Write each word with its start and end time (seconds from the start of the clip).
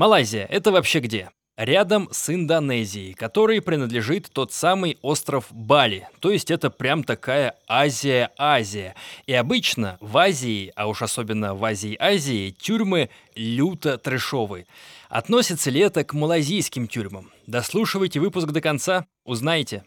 Малайзия– 0.00 0.46
это 0.50 0.72
вообще 0.72 1.00
где? 1.00 1.28
Рядом 1.58 2.08
с 2.10 2.30
Индонезией, 2.30 3.12
которой 3.12 3.60
принадлежит 3.60 4.30
тот 4.32 4.50
самый 4.50 4.96
остров 5.02 5.48
Бали. 5.50 6.08
То 6.20 6.30
есть 6.30 6.50
это 6.50 6.70
прям 6.70 7.04
такая 7.04 7.58
Азия-Азия. 7.68 8.94
И 9.26 9.34
обычно 9.34 9.98
в 10.00 10.16
Азии, 10.16 10.72
а 10.74 10.86
уж 10.86 11.02
особенно 11.02 11.54
в 11.54 11.62
Азии-Азии, 11.62 12.56
тюрьмы 12.58 13.10
люто 13.34 13.98
трэшовые. 13.98 14.64
Относится 15.10 15.68
ли 15.68 15.80
это 15.80 16.02
к 16.02 16.14
малайзийским 16.14 16.88
тюрьмам? 16.88 17.30
Дослушивайте 17.46 18.20
выпуск 18.20 18.46
до 18.46 18.62
конца, 18.62 19.04
узнаете. 19.26 19.84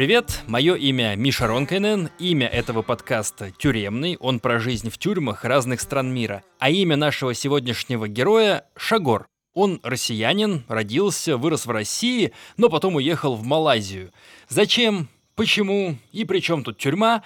Привет, 0.00 0.44
мое 0.46 0.76
имя 0.76 1.14
Миша 1.14 1.46
Ронкайнен, 1.46 2.08
имя 2.18 2.46
этого 2.46 2.80
подкаста 2.80 3.50
«Тюремный», 3.50 4.16
он 4.18 4.40
про 4.40 4.58
жизнь 4.58 4.88
в 4.88 4.96
тюрьмах 4.96 5.44
разных 5.44 5.82
стран 5.82 6.10
мира, 6.10 6.42
а 6.58 6.70
имя 6.70 6.96
нашего 6.96 7.34
сегодняшнего 7.34 8.08
героя– 8.08 8.64
Шагор. 8.78 9.26
Он 9.52 9.78
россиянин, 9.82 10.64
родился, 10.68 11.36
вырос 11.36 11.66
в 11.66 11.70
России, 11.70 12.32
но 12.56 12.70
потом 12.70 12.94
уехал 12.94 13.36
в 13.36 13.44
Малайзию. 13.44 14.10
Зачем, 14.48 15.10
почему 15.34 15.96
и 16.12 16.24
при 16.24 16.40
чем 16.40 16.64
тут 16.64 16.78
тюрьма? 16.78 17.22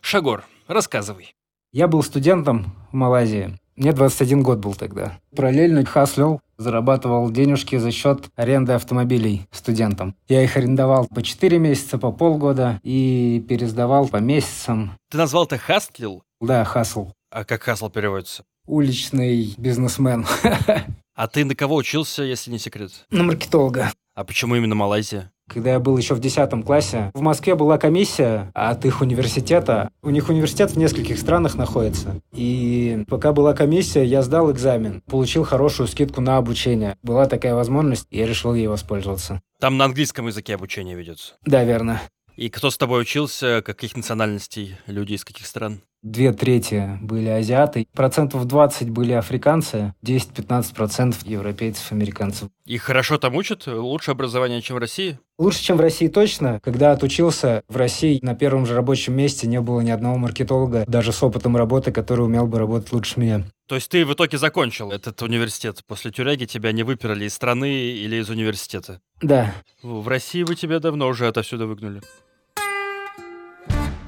Шагор, 0.00 0.46
рассказывай. 0.66 1.34
Я 1.72 1.88
был 1.88 2.02
студентом 2.02 2.74
в 2.90 2.94
Малайзии. 2.94 3.58
Мне 3.76 3.92
21 3.92 4.42
год 4.42 4.58
был 4.58 4.74
тогда. 4.74 5.18
Параллельно 5.34 5.84
хаслил, 5.84 6.40
зарабатывал 6.58 7.30
денежки 7.30 7.76
за 7.76 7.90
счет 7.90 8.30
аренды 8.36 8.72
автомобилей 8.72 9.48
студентам. 9.50 10.14
Я 10.28 10.44
их 10.44 10.56
арендовал 10.56 11.08
по 11.08 11.22
4 11.22 11.58
месяца, 11.58 11.98
по 11.98 12.12
полгода 12.12 12.80
и 12.84 13.44
пересдавал 13.48 14.08
по 14.08 14.18
месяцам. 14.18 14.92
Ты 15.10 15.18
назвал 15.18 15.44
это 15.44 15.58
хастлил? 15.58 16.22
Да, 16.40 16.64
хасл. 16.64 17.08
А 17.30 17.44
как 17.44 17.64
хасл 17.64 17.88
переводится? 17.90 18.44
Уличный 18.66 19.54
бизнесмен. 19.58 20.26
А 21.16 21.28
ты 21.28 21.44
на 21.44 21.54
кого 21.54 21.76
учился, 21.76 22.24
если 22.24 22.50
не 22.50 22.58
секрет? 22.58 23.06
На 23.10 23.22
маркетолога. 23.22 23.92
А 24.16 24.24
почему 24.24 24.56
именно 24.56 24.74
Малайзия? 24.74 25.30
Когда 25.48 25.72
я 25.72 25.80
был 25.80 25.96
еще 25.96 26.14
в 26.14 26.20
10 26.20 26.64
классе, 26.64 27.10
в 27.14 27.20
Москве 27.20 27.54
была 27.54 27.78
комиссия 27.78 28.50
от 28.54 28.84
их 28.84 29.00
университета. 29.02 29.90
У 30.02 30.10
них 30.10 30.28
университет 30.28 30.70
в 30.70 30.76
нескольких 30.76 31.18
странах 31.18 31.54
находится. 31.54 32.20
И 32.32 33.04
пока 33.08 33.32
была 33.32 33.52
комиссия, 33.54 34.04
я 34.04 34.22
сдал 34.22 34.50
экзамен. 34.50 35.02
Получил 35.06 35.44
хорошую 35.44 35.86
скидку 35.86 36.20
на 36.20 36.38
обучение. 36.38 36.96
Была 37.02 37.26
такая 37.26 37.54
возможность, 37.54 38.06
и 38.10 38.18
я 38.18 38.26
решил 38.26 38.54
ей 38.54 38.66
воспользоваться. 38.66 39.42
Там 39.60 39.76
на 39.76 39.84
английском 39.84 40.26
языке 40.26 40.54
обучение 40.54 40.96
ведется? 40.96 41.34
Да, 41.46 41.64
верно. 41.64 42.00
И 42.36 42.48
кто 42.48 42.70
с 42.70 42.76
тобой 42.76 43.02
учился? 43.02 43.62
Каких 43.62 43.96
национальностей? 43.96 44.76
Люди 44.86 45.12
из 45.14 45.24
каких 45.24 45.46
стран? 45.46 45.82
Две 46.02 46.32
трети 46.34 46.98
были 47.00 47.28
азиаты, 47.28 47.86
процентов 47.94 48.44
20 48.44 48.90
были 48.90 49.12
африканцы, 49.12 49.94
10-15 50.04 50.74
процентов 50.74 51.24
европейцев, 51.26 51.92
американцев. 51.92 52.50
И 52.66 52.76
хорошо 52.76 53.16
там 53.16 53.34
учат? 53.36 53.66
Лучше 53.66 54.10
образование, 54.10 54.60
чем 54.60 54.76
в 54.76 54.80
России? 54.80 55.18
Лучше, 55.38 55.62
чем 55.62 55.78
в 55.78 55.80
России 55.80 56.08
точно. 56.08 56.60
Когда 56.62 56.92
отучился, 56.92 57.62
в 57.68 57.76
России 57.76 58.18
на 58.20 58.34
первом 58.34 58.66
же 58.66 58.74
рабочем 58.74 59.16
месте 59.16 59.46
не 59.46 59.62
было 59.62 59.80
ни 59.80 59.90
одного 59.90 60.18
маркетолога, 60.18 60.84
даже 60.86 61.10
с 61.10 61.22
опытом 61.22 61.56
работы, 61.56 61.90
который 61.90 62.26
умел 62.26 62.46
бы 62.46 62.58
работать 62.58 62.92
лучше 62.92 63.18
меня. 63.18 63.44
То 63.66 63.76
есть 63.76 63.90
ты 63.90 64.04
в 64.04 64.12
итоге 64.12 64.36
закончил 64.36 64.90
этот 64.90 65.22
университет? 65.22 65.82
После 65.86 66.10
тюряги 66.10 66.44
тебя 66.44 66.72
не 66.72 66.82
выперли 66.82 67.24
из 67.24 67.34
страны 67.34 67.72
или 67.72 68.16
из 68.16 68.28
университета? 68.28 69.00
Да. 69.22 69.54
В 69.82 70.06
России 70.06 70.42
вы 70.42 70.54
тебя 70.54 70.80
давно 70.80 71.08
уже 71.08 71.26
отовсюду 71.26 71.66
выгнали. 71.66 72.02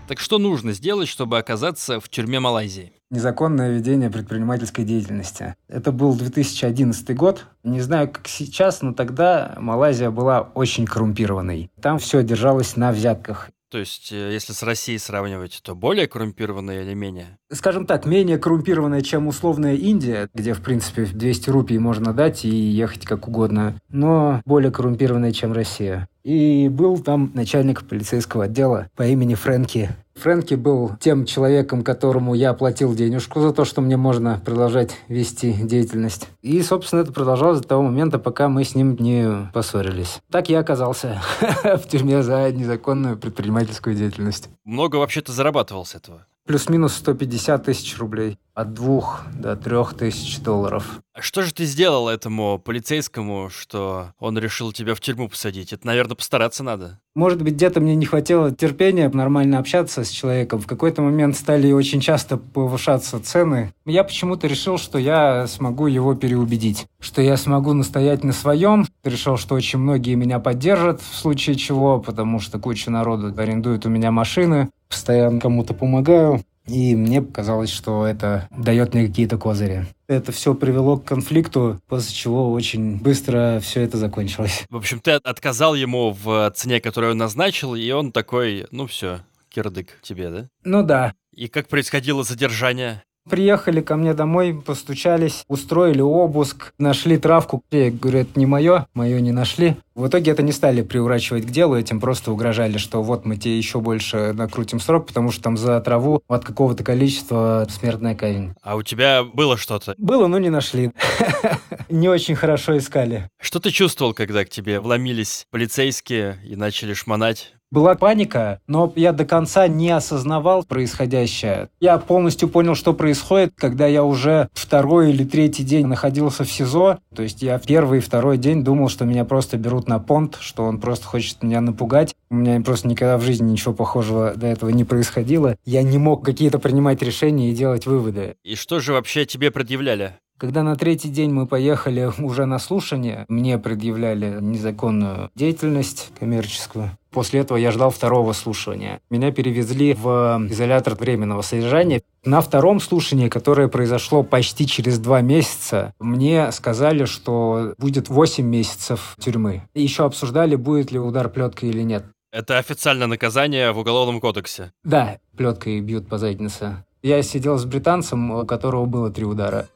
Так 0.09 0.21
что 0.21 0.39
нужно 0.39 0.73
сделать, 0.73 1.09
чтобы 1.09 1.39
оказаться 1.39 1.99
в 1.99 2.09
тюрьме 2.09 2.39
Малайзии? 2.39 2.93
Незаконное 3.11 3.73
ведение 3.73 4.09
предпринимательской 4.11 4.85
деятельности. 4.85 5.57
Это 5.69 5.91
был 5.91 6.15
2011 6.15 7.17
год. 7.17 7.47
Не 7.65 7.81
знаю, 7.81 8.09
как 8.13 8.29
сейчас, 8.29 8.83
но 8.83 8.93
тогда 8.93 9.57
Малайзия 9.59 10.11
была 10.11 10.43
очень 10.43 10.87
коррумпированной. 10.87 11.71
Там 11.81 11.99
все 11.99 12.23
держалось 12.23 12.77
на 12.77 12.93
взятках. 12.93 13.51
То 13.71 13.79
есть, 13.79 14.13
э, 14.13 14.33
если 14.33 14.53
с 14.53 14.63
Россией 14.63 14.99
сравнивать, 14.99 15.61
то 15.63 15.75
более 15.75 16.07
коррумпированная 16.07 16.83
или 16.83 16.95
менее? 16.95 17.39
Скажем 17.51 17.87
так, 17.87 18.07
менее 18.07 18.39
коррумпированная, 18.39 19.01
чем 19.01 19.27
условная 19.27 19.75
Индия, 19.75 20.29
где, 20.33 20.55
в 20.55 20.63
принципе, 20.63 21.07
200 21.07 21.51
рупий 21.51 21.79
можно 21.79 22.13
дать 22.13 22.45
и 22.45 22.49
ехать 22.49 23.05
как 23.05 23.27
угодно, 23.27 23.81
но 23.89 24.41
более 24.45 24.71
коррумпированная, 24.71 25.33
чем 25.33 25.53
Россия. 25.53 26.09
И 26.27 26.69
был 26.69 26.99
там 26.99 27.31
начальник 27.35 27.85
полицейского 27.85 28.45
отдела 28.47 28.91
по 28.97 29.07
имени 29.07 29.37
Фрэнки. 29.37 29.91
Фрэнки 30.17 30.55
был 30.55 30.91
тем 30.99 31.25
человеком, 31.25 31.85
которому 31.85 32.35
я 32.35 32.53
платил 32.53 32.97
денежку 32.97 33.41
за 33.41 33.53
то, 33.53 33.65
что 33.65 33.81
мне 33.81 33.97
можно 33.97 34.43
продолжать 34.45 34.91
вести 35.07 35.53
деятельность. 35.53 36.27
И, 36.43 36.61
собственно, 36.63 37.03
это 37.03 37.13
продолжалось 37.13 37.61
до 37.61 37.69
того 37.69 37.83
момента, 37.83 38.19
пока 38.19 38.49
мы 38.49 38.65
с 38.65 38.75
ним 38.75 38.97
не 38.99 39.49
поссорились. 39.55 40.19
Так 40.29 40.49
я 40.49 40.59
оказался 40.59 41.23
в 41.63 41.87
тюрьме 41.87 42.25
за 42.25 42.51
незаконную 42.51 43.17
предпринимательскую 43.17 43.95
деятельность. 43.95 44.49
Много 44.65 44.97
вообще-то 44.97 45.31
зарабатывал 45.31 45.85
с 45.85 45.95
этого? 45.95 46.27
Плюс-минус 46.45 46.95
150 46.95 47.65
тысяч 47.65 47.97
рублей. 47.99 48.37
От 48.57 48.73
двух 48.73 49.21
до 49.39 49.55
трех 49.55 49.93
тысяч 49.93 50.41
долларов. 50.41 51.01
А 51.13 51.21
что 51.21 51.43
же 51.43 51.53
ты 51.53 51.67
сделал 51.67 52.09
этому 52.09 52.59
полицейскому, 52.59 53.51
что 53.51 54.13
он 54.19 54.39
решил 54.39 54.73
тебя 54.73 54.95
в 54.95 55.01
тюрьму 55.01 55.29
посадить? 55.29 55.75
Это, 55.75 55.87
наверное, 55.87 56.17
постараться 56.17 56.65
надо. 56.65 56.99
Может 57.15 57.43
быть, 57.43 57.53
где-то 57.53 57.81
мне 57.81 57.95
не 57.95 58.07
хватило 58.07 58.51
терпения 58.51 59.11
нормально 59.11 59.59
общаться 59.59 60.05
с 60.05 60.09
человеком. 60.09 60.59
В 60.59 60.67
какой-то 60.67 61.03
момент 61.03 61.37
стали 61.37 61.71
очень 61.71 62.01
часто 62.01 62.39
повышаться 62.39 63.21
цены. 63.21 63.75
Я 63.85 64.05
почему-то 64.05 64.47
решил, 64.47 64.79
что 64.79 64.99
я 64.99 65.47
смогу 65.49 65.87
его 65.87 66.15
переубедить. 66.15 66.87
Что 66.99 67.21
я 67.21 67.37
смогу 67.37 67.75
настоять 67.75 68.25
на 68.25 68.33
своем. 68.33 68.87
Решил, 69.05 69.37
что 69.37 69.55
очень 69.55 69.81
многие 69.81 70.15
меня 70.15 70.39
поддержат 70.39 71.03
в 71.03 71.15
случае 71.15 71.57
чего, 71.57 72.01
потому 72.01 72.41
что 72.41 72.59
куча 72.59 72.91
народу 72.91 73.35
арендует 73.37 73.85
у 73.85 73.91
меня 73.91 74.11
машины 74.11 74.71
постоянно 74.89 75.41
кому-то 75.41 75.75
помогаю. 75.75 76.43
И 76.67 76.95
мне 76.97 77.23
показалось, 77.23 77.71
что 77.71 78.07
это 78.07 78.49
дает 78.57 78.95
мне 78.95 79.07
какие-то 79.07 79.39
козыри. 79.39 79.87
Это 80.09 80.33
все 80.33 80.55
привело 80.55 80.97
к 80.97 81.05
конфликту, 81.05 81.81
после 81.89 82.15
чего 82.15 82.53
очень 82.53 82.99
быстро 82.99 83.61
все 83.63 83.83
это 83.83 83.99
закончилось. 83.99 84.65
В 84.71 84.77
общем, 84.77 85.01
ты 85.01 85.13
отказал 85.13 85.75
ему 85.75 86.11
в 86.11 86.51
цене, 86.55 86.81
которую 86.81 87.13
он 87.13 87.19
назначил, 87.19 87.75
и 87.75 87.91
он 87.91 88.13
такой, 88.13 88.67
ну 88.71 88.87
все, 88.87 89.21
кирдык 89.49 89.99
тебе, 90.03 90.31
да? 90.31 90.49
Ну 90.65 90.83
да. 90.83 91.15
И 91.33 91.49
как 91.49 91.69
происходило 91.69 92.25
задержание? 92.25 93.03
Приехали 93.29 93.81
ко 93.81 93.97
мне 93.97 94.15
домой, 94.15 94.55
постучались, 94.55 95.45
устроили 95.49 96.01
обыск, 96.01 96.73
нашли 96.79 97.19
травку. 97.19 97.63
Я 97.71 97.91
говорю, 97.91 98.21
это 98.21 98.39
не 98.39 98.47
мое, 98.47 98.87
мое 98.95 99.21
не 99.21 99.33
нашли. 99.33 99.77
В 99.97 100.09
итоге 100.09 100.31
это 100.31 100.43
не 100.43 100.53
стали 100.53 100.83
приурачивать 100.83 101.47
к 101.47 101.51
делу, 101.51 101.75
этим 101.75 102.01
просто 102.01 102.31
угрожали, 102.31 102.79
что 102.79 103.03
вот 103.03 103.25
мы 103.25 103.37
тебе 103.37 103.57
еще 103.57 103.81
больше 103.81 104.33
накрутим 104.33 104.79
срок, 104.79 105.07
потому 105.07 105.33
что 105.33 105.43
там 105.43 105.57
за 105.57 105.81
траву 105.81 106.23
от 106.29 106.45
какого-то 106.45 106.85
количества 106.85 107.67
смертная 107.71 108.15
казнь. 108.15 108.55
А 108.63 108.77
у 108.77 108.83
тебя 108.83 109.25
было 109.25 109.57
что-то? 109.57 109.95
Было, 109.99 110.27
но 110.27 110.39
не 110.39 110.51
нашли. 110.51 110.93
Не 111.89 112.09
очень 112.09 112.35
хорошо 112.35 112.77
искали. 112.77 113.31
Что 113.41 113.61
ты 113.61 113.71
чувствовал, 113.71 114.13
когда 114.13 114.45
к 114.45 114.49
тебе 114.49 114.81
вломились 114.81 115.47
полицейские 115.51 116.39
и 116.45 116.57
начали 116.57 116.95
шмонать? 116.95 117.56
Была 117.73 117.97
паника, 117.97 118.61
но 118.69 118.93
я 118.95 119.13
до 119.13 119.25
конца 119.25 119.67
не 119.67 119.91
осознавал 119.91 120.63
происходящее. 120.63 121.69
Я 121.81 121.99
полностью 121.99 122.49
понял, 122.49 122.77
что 122.77 122.93
происходит, 122.93 123.55
когда 123.57 123.89
я 123.89 124.05
уже 124.05 124.49
второй 124.53 125.11
или 125.11 125.25
третий 125.25 125.65
день 125.65 125.87
находился 125.87 126.45
в 126.45 126.51
СИЗО. 126.51 126.99
То 127.15 127.23
есть 127.23 127.43
я 127.43 127.59
первый 127.59 127.99
и 127.99 128.01
второй 128.01 128.39
день 128.39 128.63
думал, 128.63 128.89
что 128.89 129.05
меня 129.05 129.25
просто 129.25 129.57
берут 129.57 129.89
на 129.89 129.99
понт, 129.99 130.39
что 130.41 130.65
он 130.65 130.79
просто 130.81 131.07
хочет 131.07 131.43
меня 131.43 131.61
напугать. 131.61 132.15
У 132.31 132.37
меня 132.37 132.61
просто 132.61 132.87
никогда 132.87 133.19
в 133.19 133.23
жизни 133.23 133.51
ничего 133.51 133.75
похожего 133.75 134.35
до 134.37 134.47
этого 134.47 134.71
не 134.71 134.85
происходило. 134.85 135.57
Я 135.65 135.83
не 135.83 135.99
мог 135.99 136.25
какие-то 136.25 136.61
принимать 136.61 137.03
решения 137.03 137.51
и 137.51 137.55
делать 137.55 137.87
выводы. 137.87 138.37
И 138.45 138.55
что 138.55 138.79
же 138.79 138.93
вообще 138.93 139.27
тебе 139.27 139.51
предъявляли? 139.51 140.15
Когда 140.39 140.63
на 140.63 140.77
третий 140.77 141.09
день 141.09 141.31
мы 141.31 141.47
поехали 141.47 142.11
уже 142.19 142.45
на 142.45 142.59
слушание, 142.59 143.25
мне 143.29 143.59
предъявляли 143.59 144.39
незаконную 144.41 145.31
деятельность 145.35 146.13
коммерческую. 146.19 146.91
После 147.11 147.41
этого 147.41 147.57
я 147.57 147.71
ждал 147.71 147.91
второго 147.91 148.35
слушания. 148.35 149.01
Меня 149.09 149.33
перевезли 149.33 149.95
в 149.95 150.47
изолятор 150.51 150.95
временного 150.95 151.41
содержания. 151.41 152.03
На 152.27 152.43
втором 152.43 152.81
слушании, 152.81 153.31
которое 153.31 153.69
произошло 153.69 154.23
почти 154.23 154.67
через 154.67 154.99
два 154.99 155.23
месяца, 155.23 155.95
мне 155.99 156.53
сказали, 156.53 157.07
что 157.07 157.75
будет 157.79 158.11
8 158.11 158.45
месяцев 158.45 159.17
тюрьмы. 159.19 159.63
Еще 159.75 160.05
обсуждали, 160.05 160.57
будет 160.57 160.93
ли 160.93 160.99
удар 160.99 161.31
плеткой 161.31 161.71
или 161.71 161.81
нет. 161.81 162.05
Это 162.31 162.59
официальное 162.59 163.07
наказание 163.07 163.73
в 163.73 163.79
Уголовном 163.79 164.21
кодексе? 164.21 164.73
Да, 164.85 165.17
плеткой 165.39 165.81
бьют 165.81 166.07
по 166.07 166.19
заднице. 166.19 166.85
Я 167.03 167.23
сидел 167.23 167.57
с 167.57 167.65
британцем, 167.65 168.31
у 168.33 168.45
которого 168.45 168.85
было 168.85 169.11
три 169.11 169.25
удара. 169.25 169.69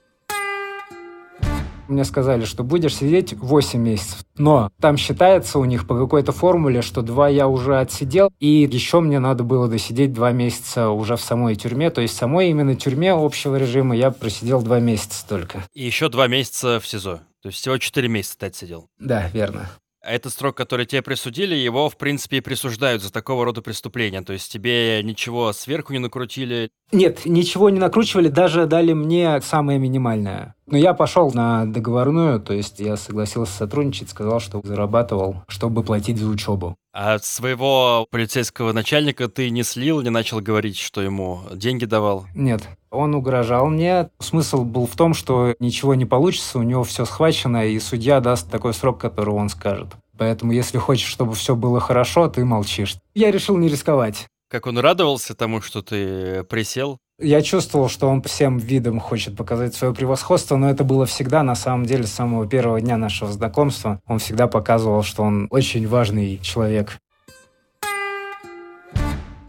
Мне 1.90 2.04
сказали, 2.04 2.44
что 2.44 2.62
будешь 2.62 2.94
сидеть 2.94 3.34
8 3.34 3.81
месяцев. 3.81 4.25
Но 4.38 4.70
там 4.81 4.96
считается 4.96 5.58
у 5.58 5.64
них 5.64 5.88
по 5.88 5.98
какой-то 5.98 6.31
формуле, 6.31 6.82
что 6.82 7.02
два 7.02 7.28
я 7.28 7.48
уже 7.48 7.81
отсидел, 7.81 8.31
и 8.38 8.69
еще 8.70 9.00
мне 9.00 9.19
надо 9.19 9.42
было 9.42 9.69
досидеть 9.69 10.12
два 10.12 10.31
месяца 10.31 10.90
уже 10.90 11.16
в 11.16 11.20
самой 11.20 11.56
тюрьме. 11.56 11.90
То 11.90 12.00
есть 12.00 12.14
в 12.14 12.16
самой 12.16 12.48
именно 12.50 12.76
тюрьме 12.76 13.12
общего 13.12 13.56
режима 13.56 13.96
я 13.96 14.12
просидел 14.12 14.62
два 14.62 14.78
месяца 14.78 15.26
только. 15.28 15.64
И 15.75 15.84
еще 15.84 16.08
два 16.08 16.28
месяца 16.28 16.78
в 16.78 16.87
СИЗО. 16.87 17.20
То 17.42 17.48
есть 17.48 17.58
всего 17.58 17.76
4 17.76 18.08
месяца 18.08 18.38
ты 18.38 18.46
отсидел. 18.46 18.88
Да, 18.98 19.28
верно. 19.32 19.69
А 20.02 20.12
этот 20.12 20.32
срок, 20.32 20.56
который 20.56 20.87
тебе 20.87 21.02
присудили, 21.02 21.55
его, 21.55 21.91
в 21.91 21.97
принципе, 21.99 22.38
и 22.38 22.41
присуждают 22.41 23.02
за 23.02 23.12
такого 23.12 23.44
рода 23.44 23.61
преступления. 23.61 24.23
То 24.23 24.32
есть 24.32 24.50
тебе 24.50 25.02
ничего 25.02 25.52
сверху 25.52 25.93
не 25.93 25.99
накрутили. 25.99 26.70
Нет, 26.91 27.26
ничего 27.26 27.69
не 27.69 27.79
накручивали, 27.79 28.29
даже 28.29 28.67
дали 28.67 28.94
мне 28.94 29.41
самое 29.43 29.79
минимальное. 29.79 30.55
Но 30.67 30.79
я 30.79 30.94
пошел 30.94 31.31
на 31.32 31.67
договорную, 31.67 32.41
то 32.41 32.55
есть 32.55 32.81
я 32.81 32.97
согласился 32.97 33.52
сотрудничать, 33.52 34.08
сказал, 34.08 34.41
что 34.41 34.61
зарабатывал, 34.64 35.43
чтобы 35.49 35.82
платить 35.82 36.19
за 36.19 36.26
учебу. 36.26 36.76
А 36.93 37.19
своего 37.19 38.06
полицейского 38.11 38.73
начальника 38.73 39.29
ты 39.29 39.50
не 39.50 39.62
слил, 39.64 40.00
не 40.00 40.11
начал 40.11 40.41
говорить, 40.41 40.79
что 40.79 41.03
ему 41.03 41.41
деньги 41.53 41.85
давал? 41.85 42.26
Нет, 42.35 42.62
он 42.90 43.14
угрожал 43.14 43.66
мне. 43.66 44.10
Смысл 44.19 44.64
был 44.64 44.87
в 44.87 44.96
том, 44.96 45.14
что 45.14 45.54
ничего 45.58 45.94
не 45.94 46.06
получится, 46.06 46.58
у 46.58 46.62
него 46.62 46.84
все 46.84 47.04
схвачено, 47.04 47.66
и 47.66 47.78
судья 47.78 48.20
даст 48.20 48.50
такой 48.50 48.75
срок, 48.75 48.98
который 48.98 49.34
он 49.34 49.48
скажет. 49.48 49.88
Поэтому, 50.19 50.52
если 50.52 50.78
хочешь, 50.78 51.08
чтобы 51.08 51.34
все 51.34 51.56
было 51.56 51.81
хорошо, 51.81 52.28
ты 52.28 52.44
молчишь. 52.44 52.96
Я 53.14 53.31
решил 53.31 53.56
не 53.56 53.69
рисковать. 53.69 54.26
Как 54.50 54.66
он 54.66 54.78
радовался 54.78 55.34
тому, 55.34 55.62
что 55.62 55.81
ты 55.81 56.42
присел? 56.44 56.98
Я 57.20 57.40
чувствовал, 57.40 57.88
что 57.88 58.08
он 58.08 58.20
всем 58.22 58.58
видом 58.58 58.98
хочет 58.98 59.36
показать 59.36 59.75
свое 59.75 59.94
превосходство, 59.94 60.56
но 60.56 60.69
это 60.69 60.84
было 60.84 61.06
всегда, 61.06 61.43
на 61.43 61.54
самом 61.54 61.86
деле, 61.86 62.04
с 62.04 62.12
самого 62.12 62.48
первого 62.48 62.81
дня 62.81 62.96
нашего 62.96 63.31
знакомства. 63.31 64.00
Он 64.06 64.19
всегда 64.19 64.48
показывал, 64.48 65.02
что 65.02 65.22
он 65.22 65.46
очень 65.50 65.86
важный 65.86 66.38
человек. 66.38 66.98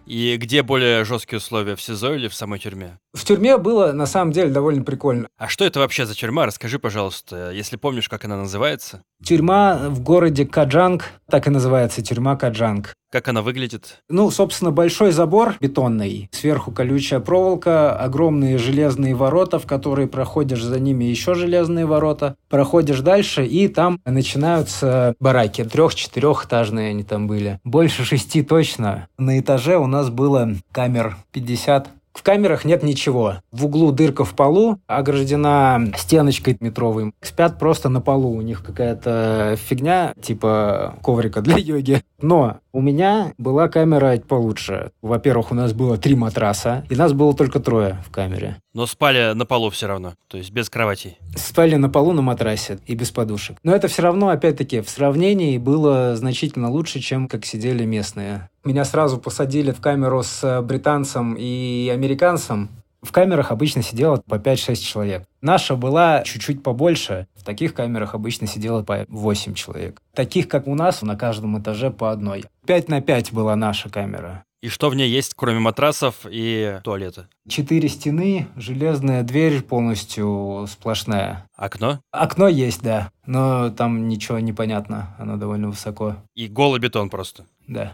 И 0.05 0.37
где 0.37 0.61
более 0.61 1.05
жесткие 1.05 1.37
условия, 1.37 1.75
в 1.75 1.81
СИЗО 1.81 2.13
или 2.15 2.27
в 2.27 2.35
самой 2.35 2.59
тюрьме? 2.59 2.99
В 3.13 3.25
тюрьме 3.25 3.57
было, 3.57 3.91
на 3.91 4.05
самом 4.05 4.31
деле, 4.31 4.49
довольно 4.51 4.83
прикольно. 4.83 5.27
А 5.37 5.49
что 5.49 5.65
это 5.65 5.79
вообще 5.79 6.05
за 6.05 6.15
тюрьма? 6.15 6.45
Расскажи, 6.45 6.79
пожалуйста, 6.79 7.51
если 7.51 7.75
помнишь, 7.75 8.07
как 8.07 8.23
она 8.23 8.37
называется. 8.37 9.03
Тюрьма 9.23 9.89
в 9.89 10.01
городе 10.01 10.45
Каджанг, 10.45 11.11
так 11.29 11.45
и 11.47 11.49
называется, 11.49 12.01
тюрьма 12.01 12.37
Каджанг. 12.37 12.93
Как 13.11 13.27
она 13.27 13.41
выглядит? 13.41 14.01
Ну, 14.07 14.31
собственно, 14.31 14.71
большой 14.71 15.11
забор 15.11 15.55
бетонный, 15.59 16.29
сверху 16.31 16.71
колючая 16.71 17.19
проволока, 17.19 17.93
огромные 17.93 18.57
железные 18.57 19.13
ворота, 19.13 19.59
в 19.59 19.67
которые 19.67 20.07
проходишь 20.07 20.63
за 20.63 20.79
ними 20.79 21.03
еще 21.03 21.35
железные 21.35 21.85
ворота, 21.85 22.35
проходишь 22.49 23.01
дальше, 23.01 23.45
и 23.45 23.67
там 23.67 23.99
начинаются 24.05 25.15
бараки. 25.19 25.65
Трех-четырехэтажные 25.65 26.91
они 26.91 27.03
там 27.03 27.27
были. 27.27 27.59
Больше 27.65 28.05
шести 28.05 28.41
точно. 28.43 29.09
На 29.17 29.37
этаже 29.37 29.77
у 29.77 29.87
нас 29.87 30.09
было 30.09 30.55
камер 30.71 31.17
50 31.33 31.89
в 32.13 32.23
камерах 32.23 32.65
нет 32.65 32.83
ничего. 32.83 33.37
В 33.51 33.65
углу 33.65 33.91
дырка 33.91 34.25
в 34.25 34.35
полу, 34.35 34.79
ограждена 34.87 35.91
стеночкой 35.97 36.57
метровой. 36.59 37.13
Спят 37.21 37.57
просто 37.57 37.89
на 37.89 38.01
полу. 38.01 38.31
У 38.35 38.41
них 38.41 38.63
какая-то 38.63 39.57
фигня, 39.57 40.13
типа 40.21 40.95
коврика 41.01 41.41
для 41.41 41.57
йоги. 41.57 42.01
Но 42.21 42.59
у 42.71 42.81
меня 42.81 43.33
была 43.37 43.67
камера 43.67 44.17
получше. 44.19 44.91
Во-первых, 45.01 45.51
у 45.51 45.55
нас 45.55 45.73
было 45.73 45.97
три 45.97 46.15
матраса, 46.15 46.85
и 46.89 46.95
нас 46.95 47.13
было 47.13 47.33
только 47.33 47.59
трое 47.59 47.97
в 48.05 48.11
камере. 48.11 48.57
Но 48.73 48.85
спали 48.85 49.33
на 49.33 49.45
полу 49.45 49.69
все 49.69 49.87
равно, 49.87 50.13
то 50.27 50.37
есть 50.37 50.51
без 50.51 50.69
кроватей. 50.69 51.17
Спали 51.35 51.75
на 51.75 51.89
полу 51.89 52.13
на 52.13 52.21
матрасе 52.21 52.79
и 52.85 52.95
без 52.95 53.11
подушек. 53.11 53.57
Но 53.63 53.75
это 53.75 53.87
все 53.87 54.03
равно, 54.03 54.29
опять-таки, 54.29 54.81
в 54.81 54.89
сравнении 54.89 55.57
было 55.57 56.15
значительно 56.15 56.69
лучше, 56.69 56.99
чем 56.99 57.27
как 57.27 57.45
сидели 57.45 57.83
местные. 57.83 58.49
Меня 58.63 58.85
сразу 58.85 59.17
посадили 59.17 59.71
в 59.71 59.81
камеру 59.81 60.21
с 60.21 60.61
британцем 60.61 61.35
и 61.37 61.89
американцем. 61.91 62.69
В 63.01 63.11
камерах 63.11 63.51
обычно 63.51 63.81
сидело 63.81 64.21
по 64.27 64.35
5-6 64.35 64.75
человек. 64.75 65.23
Наша 65.41 65.75
была 65.75 66.21
чуть-чуть 66.21 66.61
побольше. 66.61 67.27
В 67.35 67.43
таких 67.43 67.73
камерах 67.73 68.13
обычно 68.13 68.45
сидело 68.45 68.83
по 68.83 69.05
8 69.07 69.55
человек. 69.55 69.99
Таких, 70.13 70.47
как 70.47 70.67
у 70.67 70.75
нас, 70.75 71.01
на 71.01 71.15
каждом 71.15 71.59
этаже 71.59 71.89
по 71.89 72.11
одной. 72.11 72.45
5 72.67 72.89
на 72.89 73.01
5 73.01 73.33
была 73.33 73.55
наша 73.55 73.89
камера. 73.89 74.43
И 74.61 74.69
что 74.69 74.91
в 74.91 74.95
ней 74.95 75.09
есть, 75.09 75.33
кроме 75.35 75.57
матрасов 75.57 76.27
и 76.29 76.79
туалета? 76.83 77.27
Четыре 77.49 77.89
стены, 77.89 78.47
железная 78.55 79.23
дверь 79.23 79.63
полностью 79.63 80.67
сплошная. 80.69 81.47
Окно? 81.55 81.99
Окно 82.11 82.47
есть, 82.47 82.83
да. 82.83 83.09
Но 83.25 83.71
там 83.71 84.07
ничего 84.07 84.37
не 84.37 84.53
понятно. 84.53 85.15
Оно 85.17 85.37
довольно 85.37 85.69
высоко. 85.69 86.17
И 86.35 86.47
голый 86.47 86.79
бетон 86.79 87.09
просто? 87.09 87.45
Да. 87.67 87.93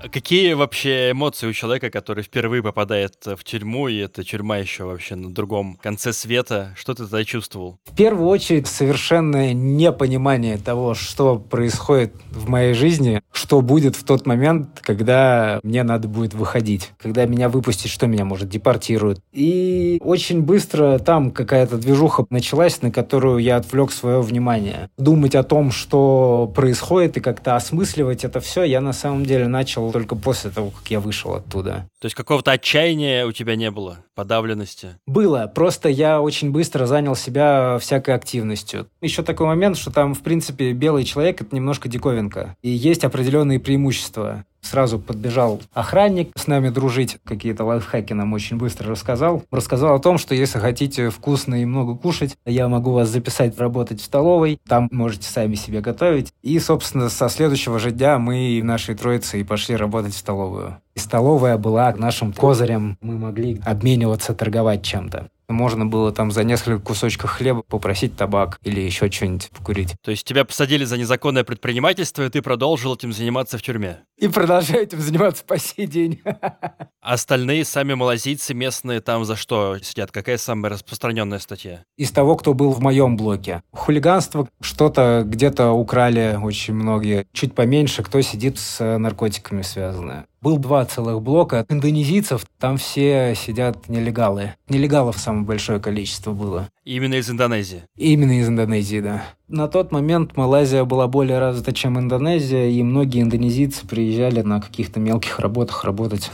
Какие 0.00 0.52
вообще 0.52 1.10
эмоции 1.10 1.48
у 1.48 1.52
человека, 1.52 1.90
который 1.90 2.22
впервые 2.22 2.62
попадает 2.62 3.14
в 3.26 3.42
тюрьму, 3.42 3.88
и 3.88 3.96
эта 3.96 4.22
тюрьма 4.22 4.58
еще 4.58 4.84
вообще 4.84 5.16
на 5.16 5.34
другом 5.34 5.76
конце 5.82 6.12
света? 6.12 6.72
Что 6.76 6.94
ты 6.94 7.02
тогда 7.02 7.24
чувствовал? 7.24 7.78
В 7.84 7.96
первую 7.96 8.28
очередь, 8.28 8.68
совершенное 8.68 9.52
непонимание 9.52 10.56
того, 10.56 10.94
что 10.94 11.36
происходит 11.36 12.14
в 12.30 12.48
моей 12.48 12.74
жизни, 12.74 13.22
что 13.32 13.60
будет 13.60 13.96
в 13.96 14.04
тот 14.04 14.24
момент, 14.24 14.80
когда 14.82 15.58
мне 15.64 15.82
надо 15.82 16.06
будет 16.06 16.32
выходить. 16.32 16.92
Когда 16.98 17.26
меня 17.26 17.48
выпустят, 17.48 17.90
что 17.90 18.06
меня, 18.06 18.24
может, 18.24 18.48
депортируют. 18.48 19.20
И 19.32 19.98
очень 20.00 20.42
быстро 20.42 21.00
там 21.00 21.32
какая-то 21.32 21.76
движуха 21.76 22.24
началась, 22.30 22.82
на 22.82 22.92
которую 22.92 23.38
я 23.38 23.56
отвлек 23.56 23.90
свое 23.90 24.20
внимание. 24.20 24.90
Думать 24.96 25.34
о 25.34 25.42
том, 25.42 25.72
что 25.72 26.50
происходит, 26.54 27.16
и 27.16 27.20
как-то 27.20 27.56
осмысливать 27.56 28.24
это 28.24 28.38
все, 28.38 28.62
я 28.62 28.80
на 28.80 28.92
самом 28.92 29.26
деле 29.26 29.48
начал 29.48 29.87
только 29.92 30.16
после 30.16 30.50
того, 30.50 30.70
как 30.70 30.90
я 30.90 31.00
вышел 31.00 31.34
оттуда. 31.34 31.88
То 32.00 32.06
есть 32.06 32.14
какого-то 32.14 32.52
отчаяния 32.52 33.26
у 33.26 33.32
тебя 33.32 33.56
не 33.56 33.70
было, 33.70 33.98
подавленности? 34.14 34.96
Было, 35.06 35.50
просто 35.52 35.88
я 35.88 36.20
очень 36.20 36.50
быстро 36.50 36.86
занял 36.86 37.16
себя 37.16 37.78
всякой 37.80 38.14
активностью. 38.14 38.88
Еще 39.00 39.22
такой 39.22 39.46
момент, 39.46 39.76
что 39.76 39.90
там, 39.90 40.14
в 40.14 40.20
принципе, 40.20 40.72
белый 40.72 41.04
человек— 41.04 41.40
это 41.42 41.54
немножко 41.54 41.88
диковинка. 41.88 42.56
И 42.62 42.70
есть 42.70 43.04
определенные 43.04 43.60
преимущества. 43.60 44.44
Сразу 44.60 44.98
подбежал 44.98 45.60
охранник 45.72 46.32
с 46.36 46.46
нами 46.46 46.68
дружить, 46.68 47.18
какие-то 47.24 47.64
лайфхаки 47.64 48.12
нам 48.12 48.32
очень 48.32 48.56
быстро 48.56 48.90
рассказал. 48.90 49.42
Рассказал 49.50 49.94
о 49.94 49.98
том, 49.98 50.18
что 50.18 50.34
если 50.34 50.58
хотите 50.58 51.10
вкусно 51.10 51.62
и 51.62 51.64
много 51.64 51.96
кушать, 51.96 52.36
я 52.44 52.68
могу 52.68 52.92
вас 52.92 53.08
записать 53.08 53.58
работать 53.58 54.00
в 54.00 54.04
столовой, 54.04 54.60
там 54.66 54.88
можете 54.90 55.28
сами 55.28 55.54
себе 55.54 55.80
готовить. 55.80 56.32
И, 56.42 56.58
собственно, 56.58 57.08
со 57.08 57.28
следующего 57.28 57.78
же 57.78 57.92
дня 57.92 58.18
мы 58.18 58.50
и 58.50 58.62
нашей 58.62 58.94
троицы 58.94 59.40
и 59.40 59.44
пошли 59.44 59.76
работать 59.76 60.14
в 60.14 60.18
столовую. 60.18 60.78
И 60.94 60.98
столовая 60.98 61.56
была 61.58 61.94
нашим 61.96 62.32
козырем. 62.32 62.98
Мы 63.00 63.16
могли 63.16 63.60
обмениваться, 63.64 64.34
торговать 64.34 64.82
чем-то. 64.82 65.28
Можно 65.48 65.86
было 65.86 66.12
там 66.12 66.30
за 66.30 66.44
несколько 66.44 66.78
кусочков 66.80 67.30
хлеба 67.30 67.62
попросить 67.62 68.16
табак 68.16 68.58
или 68.62 68.80
еще 68.80 69.10
что-нибудь 69.10 69.50
покурить. 69.50 69.94
То 70.02 70.10
есть 70.10 70.24
тебя 70.26 70.44
посадили 70.44 70.84
за 70.84 70.98
незаконное 70.98 71.42
предпринимательство, 71.44 72.22
и 72.24 72.28
ты 72.28 72.42
продолжил 72.42 72.94
этим 72.94 73.12
заниматься 73.12 73.56
в 73.56 73.62
тюрьме? 73.62 74.00
И 74.18 74.28
продолжаю 74.28 74.82
этим 74.82 75.00
заниматься 75.00 75.44
по 75.44 75.58
сей 75.58 75.86
день. 75.86 76.20
Остальные 77.00 77.64
сами 77.64 77.94
малазийцы 77.94 78.52
местные 78.52 79.00
там 79.00 79.24
за 79.24 79.36
что 79.36 79.78
сидят? 79.78 80.12
Какая 80.12 80.36
самая 80.36 80.72
распространенная 80.72 81.38
статья? 81.38 81.82
Из 81.96 82.10
того, 82.10 82.36
кто 82.36 82.52
был 82.52 82.72
в 82.72 82.80
моем 82.80 83.16
блоке. 83.16 83.62
Хулиганство, 83.72 84.48
что-то 84.60 85.22
где-то 85.24 85.70
украли 85.70 86.38
очень 86.42 86.74
многие. 86.74 87.26
Чуть 87.32 87.54
поменьше, 87.54 88.02
кто 88.02 88.20
сидит 88.20 88.58
с 88.58 88.98
наркотиками 88.98 89.62
связанное. 89.62 90.26
Был 90.40 90.58
два 90.58 90.84
целых 90.84 91.20
блока 91.20 91.66
индонезийцев, 91.68 92.46
там 92.60 92.76
все 92.76 93.34
сидят 93.36 93.88
нелегалы. 93.88 94.54
Нелегалов 94.68 95.18
самое 95.18 95.44
большое 95.44 95.80
количество 95.80 96.32
было. 96.32 96.68
Именно 96.84 97.14
из 97.14 97.28
Индонезии? 97.28 97.82
Именно 97.96 98.38
из 98.38 98.48
Индонезии, 98.48 99.00
да. 99.00 99.24
На 99.48 99.66
тот 99.66 99.90
момент 99.90 100.36
Малайзия 100.36 100.84
была 100.84 101.08
более 101.08 101.40
развита, 101.40 101.72
чем 101.72 101.98
Индонезия, 101.98 102.68
и 102.68 102.82
многие 102.84 103.22
индонезийцы 103.22 103.84
приезжали 103.84 104.42
на 104.42 104.60
каких-то 104.60 105.00
мелких 105.00 105.40
работах 105.40 105.84
работать. 105.84 106.30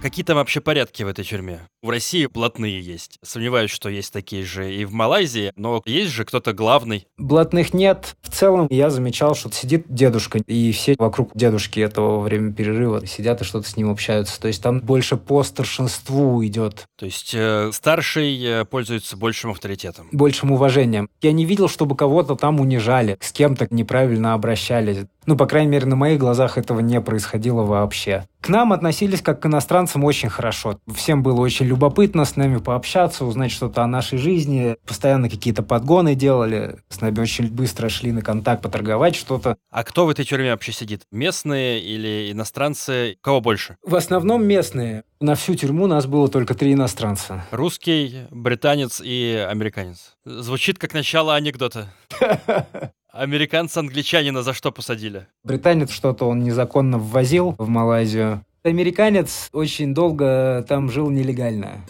Какие 0.00 0.24
там 0.24 0.36
вообще 0.36 0.60
порядки 0.60 1.02
в 1.02 1.08
этой 1.08 1.24
тюрьме? 1.24 1.62
В 1.86 1.90
России 1.90 2.26
блатные 2.26 2.80
есть. 2.80 3.20
Сомневаюсь, 3.22 3.70
что 3.70 3.88
есть 3.88 4.12
такие 4.12 4.42
же 4.42 4.74
и 4.74 4.84
в 4.84 4.92
Малайзии, 4.92 5.52
но 5.54 5.82
есть 5.86 6.10
же 6.10 6.24
кто-то 6.24 6.52
главный. 6.52 7.06
Блатных 7.16 7.72
нет. 7.72 8.16
В 8.22 8.28
целом 8.28 8.66
я 8.70 8.90
замечал, 8.90 9.36
что 9.36 9.52
сидит 9.52 9.84
дедушка, 9.88 10.40
и 10.48 10.72
все 10.72 10.96
вокруг 10.98 11.30
дедушки 11.36 11.78
этого 11.78 12.16
во 12.16 12.22
время 12.22 12.52
перерыва 12.52 13.06
сидят 13.06 13.40
и 13.40 13.44
что-то 13.44 13.68
с 13.70 13.76
ним 13.76 13.88
общаются. 13.88 14.40
То 14.40 14.48
есть 14.48 14.60
там 14.64 14.80
больше 14.80 15.16
по 15.16 15.44
старшинству 15.44 16.44
идет. 16.44 16.86
То 16.96 17.06
есть 17.06 17.32
э, 17.32 17.70
старший 17.72 18.36
э, 18.44 18.64
пользуется 18.64 19.16
большим 19.16 19.52
авторитетом. 19.52 20.08
Большим 20.10 20.50
уважением. 20.50 21.08
Я 21.22 21.30
не 21.30 21.44
видел, 21.44 21.68
чтобы 21.68 21.94
кого-то 21.94 22.34
там 22.34 22.58
унижали, 22.58 23.16
с 23.20 23.30
кем-то 23.30 23.68
неправильно 23.70 24.34
обращались. 24.34 25.04
Ну, 25.26 25.36
по 25.36 25.46
крайней 25.46 25.70
мере, 25.70 25.86
на 25.86 25.96
моих 25.96 26.20
глазах 26.20 26.56
этого 26.56 26.80
не 26.80 27.00
происходило 27.00 27.62
вообще. 27.62 28.26
К 28.40 28.48
нам 28.48 28.72
относились 28.72 29.22
как 29.22 29.40
к 29.40 29.46
иностранцам 29.46 30.04
очень 30.04 30.28
хорошо. 30.28 30.78
Всем 30.94 31.24
было 31.24 31.40
очень 31.40 31.66
любопытно 31.66 31.75
с 32.24 32.36
нами 32.36 32.58
пообщаться, 32.58 33.24
узнать 33.24 33.50
что-то 33.50 33.82
о 33.82 33.86
нашей 33.86 34.18
жизни. 34.18 34.76
Постоянно 34.86 35.28
какие-то 35.28 35.62
подгоны 35.62 36.14
делали. 36.14 36.78
С 36.88 37.00
нами 37.00 37.20
очень 37.20 37.48
быстро 37.48 37.88
шли 37.88 38.12
на 38.12 38.22
контакт, 38.22 38.62
поторговать 38.62 39.14
что-то. 39.14 39.56
А 39.70 39.84
кто 39.84 40.06
в 40.06 40.10
этой 40.10 40.24
тюрьме 40.24 40.50
вообще 40.50 40.72
сидит? 40.72 41.02
Местные 41.10 41.80
или 41.80 42.32
иностранцы? 42.32 43.16
Кого 43.20 43.40
больше? 43.40 43.76
В 43.84 43.94
основном 43.94 44.44
местные. 44.44 45.04
На 45.20 45.34
всю 45.34 45.54
тюрьму 45.54 45.86
нас 45.86 46.06
было 46.06 46.28
только 46.28 46.54
три 46.54 46.74
иностранца. 46.74 47.44
Русский, 47.50 48.26
британец 48.30 49.00
и 49.02 49.46
американец. 49.48 50.16
Звучит 50.24 50.78
как 50.78 50.92
начало 50.94 51.34
анекдота. 51.34 51.92
Американца-англичанина 53.16 54.42
за 54.42 54.52
что 54.52 54.72
посадили? 54.72 55.26
Британец 55.42 55.90
что-то 55.90 56.26
он 56.26 56.42
незаконно 56.42 56.98
ввозил 56.98 57.54
в 57.58 57.66
Малайзию. 57.68 58.44
Американец 58.66 59.48
очень 59.52 59.94
долго 59.94 60.66
там 60.68 60.90
жил 60.90 61.08
нелегально. 61.08 61.86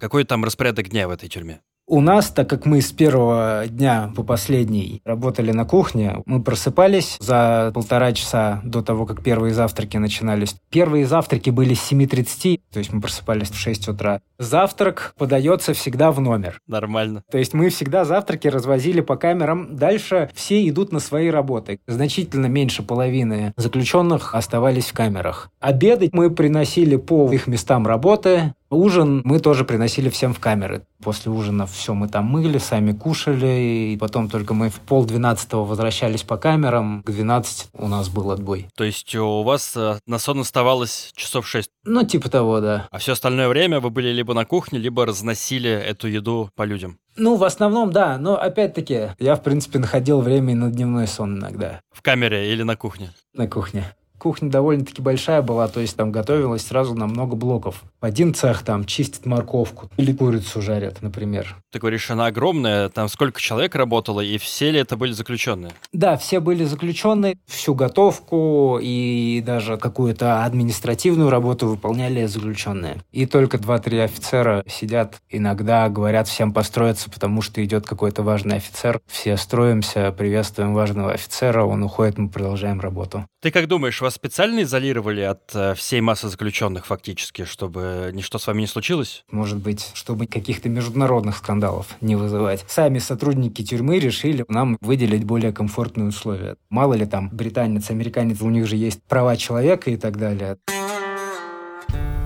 Какой 0.00 0.24
там 0.24 0.42
распорядок 0.42 0.88
дня 0.88 1.06
в 1.06 1.10
этой 1.10 1.28
тюрьме? 1.28 1.60
У 1.90 2.02
нас, 2.02 2.28
так 2.28 2.50
как 2.50 2.66
мы 2.66 2.82
с 2.82 2.92
первого 2.92 3.64
дня 3.66 4.12
по 4.14 4.22
последний 4.22 5.00
работали 5.06 5.52
на 5.52 5.64
кухне, 5.64 6.22
мы 6.26 6.42
просыпались 6.42 7.16
за 7.18 7.70
полтора 7.72 8.12
часа 8.12 8.60
до 8.62 8.82
того, 8.82 9.06
как 9.06 9.22
первые 9.22 9.54
завтраки 9.54 9.96
начинались. 9.96 10.54
Первые 10.68 11.06
завтраки 11.06 11.48
были 11.48 11.72
с 11.72 11.90
7.30, 11.90 12.60
то 12.70 12.78
есть 12.78 12.92
мы 12.92 13.00
просыпались 13.00 13.48
в 13.48 13.56
6 13.56 13.88
утра. 13.88 14.20
Завтрак 14.38 15.14
подается 15.16 15.72
всегда 15.72 16.12
в 16.12 16.20
номер. 16.20 16.60
Нормально. 16.66 17.24
То 17.30 17.38
есть 17.38 17.54
мы 17.54 17.70
всегда 17.70 18.04
завтраки 18.04 18.48
развозили 18.48 19.00
по 19.00 19.16
камерам. 19.16 19.74
Дальше 19.74 20.30
все 20.34 20.68
идут 20.68 20.92
на 20.92 21.00
свои 21.00 21.28
работы. 21.28 21.80
Значительно 21.86 22.46
меньше 22.46 22.82
половины 22.82 23.54
заключенных 23.56 24.34
оставались 24.34 24.88
в 24.88 24.92
камерах. 24.92 25.50
Обеды 25.58 26.10
мы 26.12 26.30
приносили 26.30 26.96
по 26.96 27.32
их 27.32 27.46
местам 27.46 27.86
работы. 27.86 28.52
Ужин 28.70 29.22
мы 29.24 29.38
тоже 29.38 29.64
приносили 29.64 30.10
всем 30.10 30.34
в 30.34 30.40
камеры. 30.40 30.84
После 31.02 31.32
ужина 31.32 31.66
все 31.66 31.94
мы 31.94 32.08
там 32.08 32.26
мыли, 32.26 32.58
сами 32.58 32.92
кушали, 32.92 33.92
и 33.92 33.96
потом 33.98 34.28
только 34.28 34.52
мы 34.52 34.68
в 34.68 34.80
пол 34.80 35.06
двенадцатого 35.06 35.64
возвращались 35.64 36.22
по 36.22 36.36
камерам. 36.36 37.02
К 37.02 37.10
12 37.10 37.70
у 37.72 37.88
нас 37.88 38.08
был 38.10 38.30
отбой. 38.30 38.68
То 38.76 38.84
есть 38.84 39.14
у 39.14 39.42
вас 39.42 39.74
э, 39.76 39.98
на 40.06 40.18
сон 40.18 40.40
оставалось 40.40 41.12
часов 41.14 41.48
шесть? 41.48 41.70
Ну, 41.84 42.02
типа 42.04 42.28
того, 42.28 42.60
да. 42.60 42.88
А 42.90 42.98
все 42.98 43.12
остальное 43.12 43.48
время 43.48 43.80
вы 43.80 43.88
были 43.88 44.08
либо 44.10 44.34
на 44.34 44.44
кухне, 44.44 44.78
либо 44.78 45.06
разносили 45.06 45.70
эту 45.70 46.08
еду 46.08 46.50
по 46.54 46.64
людям? 46.64 46.98
Ну, 47.16 47.36
в 47.36 47.44
основном, 47.44 47.90
да. 47.90 48.18
Но, 48.18 48.36
опять-таки, 48.36 49.10
я, 49.18 49.36
в 49.36 49.42
принципе, 49.42 49.78
находил 49.78 50.20
время 50.20 50.52
и 50.52 50.56
на 50.56 50.70
дневной 50.70 51.06
сон 51.06 51.38
иногда. 51.38 51.80
В 51.90 52.02
камере 52.02 52.52
или 52.52 52.62
на 52.62 52.76
кухне? 52.76 53.12
На 53.32 53.48
кухне. 53.48 53.94
Кухня 54.18 54.50
довольно-таки 54.50 55.00
большая 55.00 55.42
была, 55.42 55.68
то 55.68 55.80
есть 55.80 55.96
там 55.96 56.10
готовилось 56.10 56.66
сразу 56.66 56.94
на 56.94 57.06
много 57.06 57.36
блоков. 57.36 57.82
Один 58.00 58.34
цех 58.34 58.62
там 58.62 58.84
чистит 58.84 59.26
морковку 59.26 59.90
или 59.96 60.12
курицу 60.12 60.60
жарят, 60.60 61.02
например. 61.02 61.56
Ты 61.70 61.78
говоришь, 61.78 62.10
она 62.10 62.26
огромная, 62.26 62.88
там 62.88 63.08
сколько 63.08 63.40
человек 63.40 63.74
работало, 63.74 64.20
и 64.20 64.38
все 64.38 64.70
ли 64.70 64.80
это 64.80 64.96
были 64.96 65.12
заключенные? 65.12 65.72
Да, 65.92 66.16
все 66.16 66.40
были 66.40 66.64
заключенные, 66.64 67.36
всю 67.46 67.74
готовку 67.74 68.78
и 68.82 69.42
даже 69.46 69.76
какую-то 69.76 70.44
административную 70.44 71.30
работу 71.30 71.66
выполняли 71.66 72.26
заключенные. 72.26 72.96
И 73.12 73.26
только 73.26 73.58
два-три 73.58 73.98
офицера 73.98 74.64
сидят, 74.66 75.16
иногда 75.28 75.88
говорят 75.88 76.26
всем 76.28 76.52
построиться, 76.52 77.10
потому 77.10 77.40
что 77.42 77.64
идет 77.64 77.86
какой-то 77.86 78.22
важный 78.22 78.56
офицер. 78.56 79.00
Все 79.06 79.36
строимся, 79.36 80.10
приветствуем 80.10 80.74
важного 80.74 81.12
офицера, 81.12 81.64
он 81.64 81.82
уходит, 81.82 82.18
мы 82.18 82.28
продолжаем 82.28 82.80
работу. 82.80 83.26
Ты 83.40 83.52
как 83.52 83.68
думаешь, 83.68 84.00
вас 84.08 84.14
специально 84.14 84.62
изолировали 84.62 85.20
от 85.20 85.54
э, 85.54 85.74
всей 85.74 86.00
массы 86.00 86.28
заключенных 86.28 86.86
фактически, 86.86 87.44
чтобы 87.44 88.10
ничто 88.14 88.38
с 88.38 88.46
вами 88.46 88.62
не 88.62 88.66
случилось? 88.66 89.22
Может 89.30 89.58
быть, 89.58 89.90
чтобы 89.92 90.26
каких-то 90.26 90.70
международных 90.70 91.36
скандалов 91.36 91.88
не 92.00 92.16
вызывать. 92.16 92.64
Сами 92.68 93.00
сотрудники 93.00 93.62
тюрьмы 93.62 93.98
решили 93.98 94.46
нам 94.48 94.78
выделить 94.80 95.24
более 95.24 95.52
комфортные 95.52 96.08
условия. 96.08 96.56
Мало 96.70 96.94
ли 96.94 97.04
там 97.04 97.28
британец, 97.28 97.90
американец, 97.90 98.40
у 98.40 98.48
них 98.48 98.66
же 98.66 98.76
есть 98.76 99.02
права 99.02 99.36
человека 99.36 99.90
и 99.90 99.98
так 99.98 100.16
далее. 100.16 100.56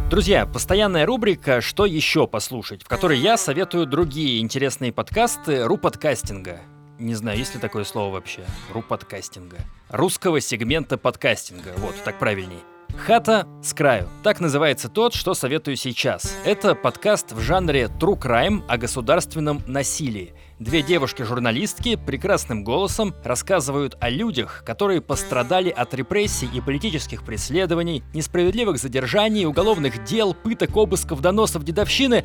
Друзья, 0.09 0.47
постоянная 0.47 1.05
рубрика 1.05 1.61
«Что 1.61 1.85
еще 1.85 2.29
послушать», 2.29 2.85
в 2.85 2.89
которой 2.89 3.19
я 3.19 3.37
советую 3.37 3.87
другие 3.87 4.41
интересные 4.41 4.93
подкасты 4.93 5.65
ру-подкастинга 5.65 6.61
не 7.03 7.15
знаю, 7.15 7.39
есть 7.39 7.55
ли 7.55 7.61
такое 7.61 7.85
слово 7.85 8.13
вообще, 8.13 8.45
ру-подкастинга. 8.73 9.59
Русского 9.91 10.41
сегмента 10.41 10.97
подкастинга, 10.97 11.75
вот, 11.79 11.95
так 12.05 12.19
правильней. 12.19 12.61
«Хата 12.97 13.49
с 13.63 13.73
краю». 13.73 14.09
Так 14.23 14.39
называется 14.39 14.89
тот, 14.89 15.15
что 15.15 15.35
советую 15.35 15.77
сейчас. 15.77 16.37
Это 16.45 16.75
подкаст 16.75 17.33
в 17.33 17.41
жанре 17.41 17.91
true 17.99 18.19
crime 18.19 18.63
о 18.69 18.77
государственном 18.77 19.63
насилии. 19.67 20.35
Две 20.59 20.83
девушки-журналистки 20.83 21.97
прекрасным 21.97 22.63
голосом 22.63 23.15
рассказывают 23.25 23.97
о 23.99 24.11
людях, 24.11 24.63
которые 24.65 25.01
пострадали 25.01 25.71
от 25.71 25.95
репрессий 25.95 26.49
и 26.53 26.61
политических 26.61 27.25
преследований, 27.25 28.05
несправедливых 28.15 28.79
задержаний, 28.79 29.47
уголовных 29.47 30.05
дел, 30.05 30.35
пыток, 30.35 30.77
обысков, 30.77 31.21
доносов, 31.21 31.65
дедовщины 31.65 32.25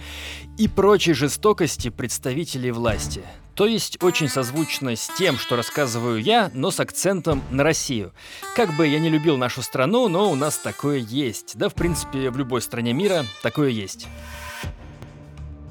и 0.58 0.68
прочей 0.68 1.14
жестокости 1.14 1.90
представителей 1.90 2.72
власти. 2.72 3.24
То 3.58 3.66
есть 3.66 4.02
очень 4.04 4.30
созвучно 4.30 4.96
с 4.96 5.10
тем, 5.18 5.36
что 5.36 5.56
рассказываю 5.56 6.22
я, 6.22 6.52
но 6.54 6.70
с 6.70 6.80
акцентом 6.80 7.42
на 7.50 7.64
Россию. 7.64 8.14
Как 8.56 8.72
бы 8.78 8.86
я 8.86 9.00
не 9.00 9.10
любил 9.10 9.36
нашу 9.36 9.64
страну, 9.64 10.08
но 10.08 10.32
у 10.32 10.36
нас 10.36 10.60
такое 10.60 11.00
есть. 11.00 11.58
Да, 11.58 11.68
в 11.68 11.74
принципе, 11.74 12.30
в 12.30 12.38
любой 12.38 12.62
стране 12.62 12.94
мира 12.94 13.26
такое 13.42 13.70
есть. 13.70 14.08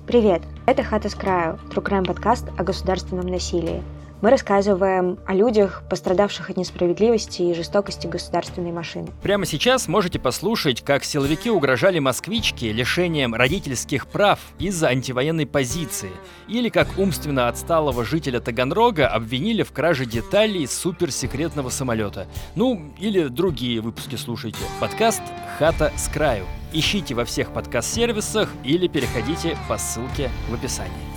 Привет! 0.05 0.43
Это 0.67 0.83
«Хата 0.83 1.09
с 1.09 1.15
краю»– 1.15 1.61
True 1.71 2.05
подкаст 2.05 2.49
о 2.59 2.65
государственном 2.65 3.29
насилии– 3.29 3.83
мы 4.21 4.31
рассказываем 4.31 5.19
о 5.27 5.35
людях, 5.35 5.83
пострадавших 5.89 6.51
от 6.51 6.57
несправедливости 6.57 7.43
и 7.43 7.55
жестокости 7.55 8.07
государственной 8.07 8.73
машины. 8.73 9.09
Прямо 9.23 9.47
сейчас 9.47 9.89
можете 9.89 10.19
послушать, 10.19 10.83
как 10.83 11.05
силовики 11.05 11.51
угрожали 11.51 11.99
москвичке 11.99 12.73
лишением 12.73 13.35
родительских 13.35 14.07
прав 14.07 14.39
из-за 14.59 14.89
антивоенной 14.89 15.47
позиции, 15.47 16.11
или 16.49 16.69
как 16.69 16.89
умственно 16.99 17.49
отсталого 17.49 18.05
жителя 18.05 18.41
Таганрога 18.41 19.09
обвинили 19.09 19.63
в 19.63 19.73
краже 19.73 20.07
деталей 20.07 20.67
суперсекретного 20.67 21.69
самолета. 21.69 22.27
Ну, 22.55 22.93
или 22.99 23.29
другие 23.29 23.81
выпуски 23.81 24.17
слушайте. 24.17 24.61
Подкаст 24.81 25.23
«Хата 25.59 25.93
с 25.97 26.09
краю». 26.09 26.47
Ищите 26.73 27.15
во 27.15 27.25
всех 27.25 27.53
подкаст-сервисах 27.53 28.49
или 28.65 28.89
переходите 28.89 29.57
по 29.69 29.79
ссылке 29.79 30.31
в 30.51 30.55
описании. 30.55 31.16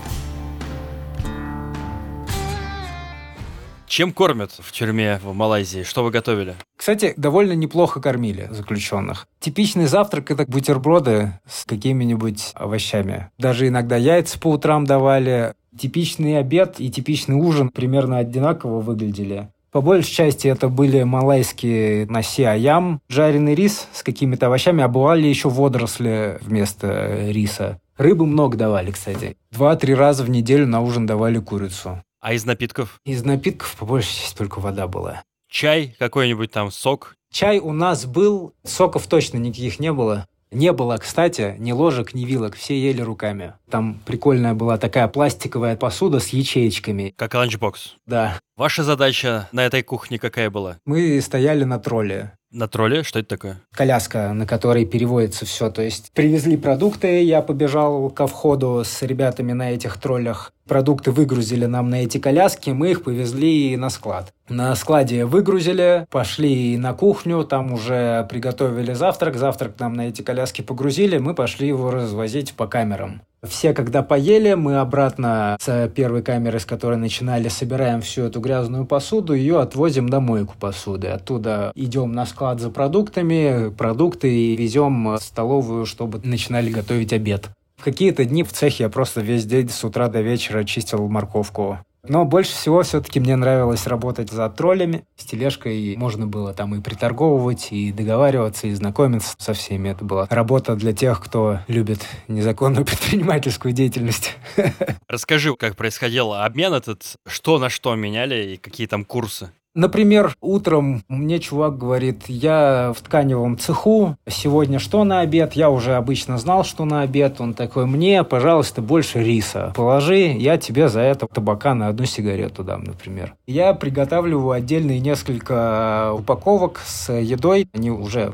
Чем 3.89 4.13
кормят 4.13 4.51
в 4.51 4.71
тюрьме 4.71 5.19
в 5.21 5.33
Малайзии? 5.33 5.81
Что 5.81 6.03
вы 6.03 6.11
готовили? 6.11 6.53
Кстати, 6.77 7.15
довольно 7.17 7.53
неплохо 7.53 7.99
кормили 7.99 8.47
заключенных. 8.51 9.27
Типичный 9.39 9.87
завтрак– 9.87 10.29
это 10.31 10.45
бутерброды 10.45 11.33
с 11.49 11.65
какими-нибудь 11.65 12.51
овощами. 12.53 13.31
Даже 13.39 13.67
иногда 13.67 13.97
яйца 13.97 14.39
по 14.39 14.51
утрам 14.51 14.85
давали. 14.85 15.55
Типичный 15.77 16.37
обед 16.37 16.75
и 16.77 16.91
типичный 16.91 17.35
ужин 17.35 17.69
примерно 17.69 18.19
одинаково 18.19 18.79
выглядели. 18.79 19.49
По 19.71 19.81
большей 19.81 20.11
части 20.11 20.47
это 20.47 20.67
были 20.67 21.01
малайские 21.01 22.05
наси 22.05 22.43
аям, 22.43 23.01
жареный 23.09 23.55
рис 23.55 23.87
с 23.91 24.03
какими-то 24.03 24.47
овощами, 24.47 24.83
а 24.83 24.87
бывали 24.87 25.25
еще 25.25 25.49
водоросли 25.49 26.37
вместо 26.41 27.31
риса. 27.31 27.79
Рыбы 27.97 28.27
много 28.27 28.55
давали, 28.55 28.91
кстати. 28.91 29.35
Два-три 29.51 29.95
раза 29.95 30.23
в 30.23 30.29
неделю 30.29 30.67
на 30.67 30.79
ужин 30.79 31.07
давали 31.07 31.39
курицу. 31.39 32.03
А 32.21 32.33
из 32.33 32.45
напитков? 32.45 32.99
Из 33.05 33.23
напитков 33.23 33.75
по 33.75 33.85
большей 33.85 34.13
части 34.13 34.37
только 34.37 34.59
вода 34.59 34.87
была. 34.87 35.23
Чай 35.49 35.95
какой-нибудь 35.97 36.51
там, 36.51 36.71
сок? 36.71 37.15
Чай 37.31 37.59
у 37.59 37.71
нас 37.71 38.05
был, 38.05 38.53
соков 38.63 39.07
точно 39.07 39.37
никаких 39.37 39.79
не 39.79 39.93
было. 39.93 40.27
Не 40.51 40.73
было, 40.73 40.97
кстати, 40.97 41.55
ни 41.59 41.71
ложек, 41.71 42.15
ни 42.15 42.25
вилок, 42.25 42.55
все 42.55 42.79
ели 42.79 43.01
руками. 43.01 43.53
Там 43.69 43.99
прикольная 44.05 44.55
была 44.55 44.77
такая 44.77 45.07
пластиковая 45.07 45.75
посуда 45.75 46.19
с 46.19 46.29
ячеечками. 46.29 47.13
Как 47.15 47.35
ланчбокс? 47.35 47.95
Да. 48.07 48.39
Ваша 48.57 48.83
задача 48.83 49.47
на 49.51 49.65
этой 49.65 49.83
кухне 49.83 50.17
какая 50.17 50.49
была? 50.49 50.77
Мы 50.85 51.21
стояли 51.21 51.65
на 51.65 51.79
тролле. 51.79 52.33
На 52.51 52.67
тролле? 52.67 53.03
Что 53.03 53.19
это 53.19 53.29
такое? 53.29 53.61
Коляска, 53.71 54.33
на 54.33 54.47
которой 54.47 54.83
переводится 54.85 55.45
все. 55.45 55.69
То 55.69 55.83
есть 55.83 56.11
привезли 56.13 56.57
продукты, 56.57 57.23
я 57.23 57.43
побежал 57.43 58.09
ко 58.09 58.25
входу 58.25 58.83
с 58.83 59.03
ребятами 59.03 59.53
на 59.53 59.71
этих 59.71 59.97
троллях. 59.97 60.51
Продукты 60.67 61.11
выгрузили 61.11 61.65
нам 61.65 61.89
на 61.89 62.03
эти 62.03 62.17
коляски, 62.17 62.71
мы 62.71 62.91
их 62.91 63.03
повезли 63.03 63.77
на 63.77 63.89
склад. 63.91 64.33
На 64.49 64.75
складе 64.75 65.25
выгрузили, 65.25 66.07
пошли 66.09 66.77
на 66.77 66.93
кухню, 66.93 67.43
там 67.43 67.71
уже 67.71 68.25
приготовили 68.29 68.93
завтрак. 68.93 69.37
Завтрак 69.37 69.79
нам 69.79 69.93
на 69.93 70.07
эти 70.07 70.23
коляски 70.23 70.63
погрузили, 70.63 71.19
мы 71.19 71.35
пошли 71.35 71.67
его 71.67 71.91
развозить 71.91 72.53
по 72.53 72.65
камерам. 72.65 73.21
Все, 73.47 73.73
когда 73.73 74.03
поели, 74.03 74.53
мы 74.53 74.77
обратно 74.77 75.57
с 75.61 75.89
первой 75.95 76.21
камеры, 76.21 76.59
с 76.59 76.65
которой 76.65 76.97
начинали, 76.97 77.47
собираем 77.47 78.01
всю 78.01 78.23
эту 78.23 78.41
грязную 78.41 78.85
посуду, 78.85 79.33
ее 79.33 79.61
отвозим 79.61 80.07
на 80.07 80.19
мойку 80.19 80.55
посуды. 80.59 81.07
Оттуда 81.07 81.71
идем 81.73 82.11
на 82.11 82.25
склад 82.25 82.59
за 82.59 82.69
продуктами, 82.69 83.69
продукты 83.69 84.55
везем 84.55 85.15
в 85.15 85.19
столовую, 85.19 85.85
чтобы 85.85 86.19
начинали 86.21 86.69
готовить 86.69 87.13
обед. 87.13 87.49
В 87.77 87.83
какие-то 87.85 88.25
дни 88.25 88.43
в 88.43 88.51
цехе 88.51 88.83
я 88.83 88.89
просто 88.89 89.21
весь 89.21 89.45
день 89.45 89.69
с 89.69 89.85
утра 89.85 90.09
до 90.09 90.19
вечера 90.19 90.65
чистил 90.65 91.07
морковку. 91.07 91.79
Но 92.03 92.25
больше 92.25 92.53
всего 92.53 92.83
все-таки 92.83 93.19
мне 93.19 93.35
нравилось 93.35 93.85
работать 93.87 94.31
за 94.31 94.49
троллями. 94.49 95.05
С 95.17 95.25
тележкой 95.25 95.95
можно 95.97 96.27
было 96.27 96.53
там 96.53 96.75
и 96.75 96.81
приторговывать, 96.81 97.71
и 97.71 97.91
договариваться, 97.91 98.67
и 98.67 98.73
знакомиться 98.73 99.35
со 99.37 99.53
всеми. 99.53 99.89
Это 99.89 100.05
была 100.05 100.27
работа 100.29 100.75
для 100.75 100.93
тех, 100.93 101.21
кто 101.21 101.59
любит 101.67 101.99
незаконную 102.27 102.85
предпринимательскую 102.85 103.73
деятельность. 103.73 104.37
Расскажи, 105.07 105.55
как 105.55 105.75
происходил 105.75 106.33
обмен 106.33 106.73
этот, 106.73 107.15
что 107.27 107.59
на 107.59 107.69
что 107.69 107.95
меняли 107.95 108.53
и 108.53 108.57
какие 108.57 108.87
там 108.87 109.03
курсы? 109.03 109.51
Например, 109.75 110.35
утром 110.41 111.03
мне 111.07 111.39
чувак 111.39 111.77
говорит, 111.77 112.23
я 112.27 112.91
в 112.95 113.01
тканевом 113.01 113.57
цеху, 113.57 114.17
сегодня 114.27 114.79
что 114.79 115.03
на 115.03 115.19
обед? 115.19 115.53
Я 115.53 115.69
уже 115.69 115.95
обычно 115.95 116.37
знал, 116.39 116.63
что 116.63 116.85
на 116.85 117.01
обед. 117.01 117.39
Он 117.39 117.53
такой, 117.53 117.85
мне, 117.85 118.23
пожалуйста, 118.23 118.81
больше 118.81 119.23
риса. 119.23 119.71
Положи, 119.75 120.17
я 120.17 120.57
тебе 120.57 120.89
за 120.89 121.01
это 121.01 121.27
табака 121.27 121.75
на 121.75 121.87
одну 121.87 122.05
сигарету 122.05 122.63
дам, 122.63 122.83
например. 122.83 123.35
Я 123.45 123.73
приготавливаю 123.73 124.51
отдельные 124.51 124.99
несколько 124.99 126.13
упаковок 126.13 126.81
с 126.83 127.13
едой. 127.13 127.67
Они 127.71 127.91
уже 127.91 128.33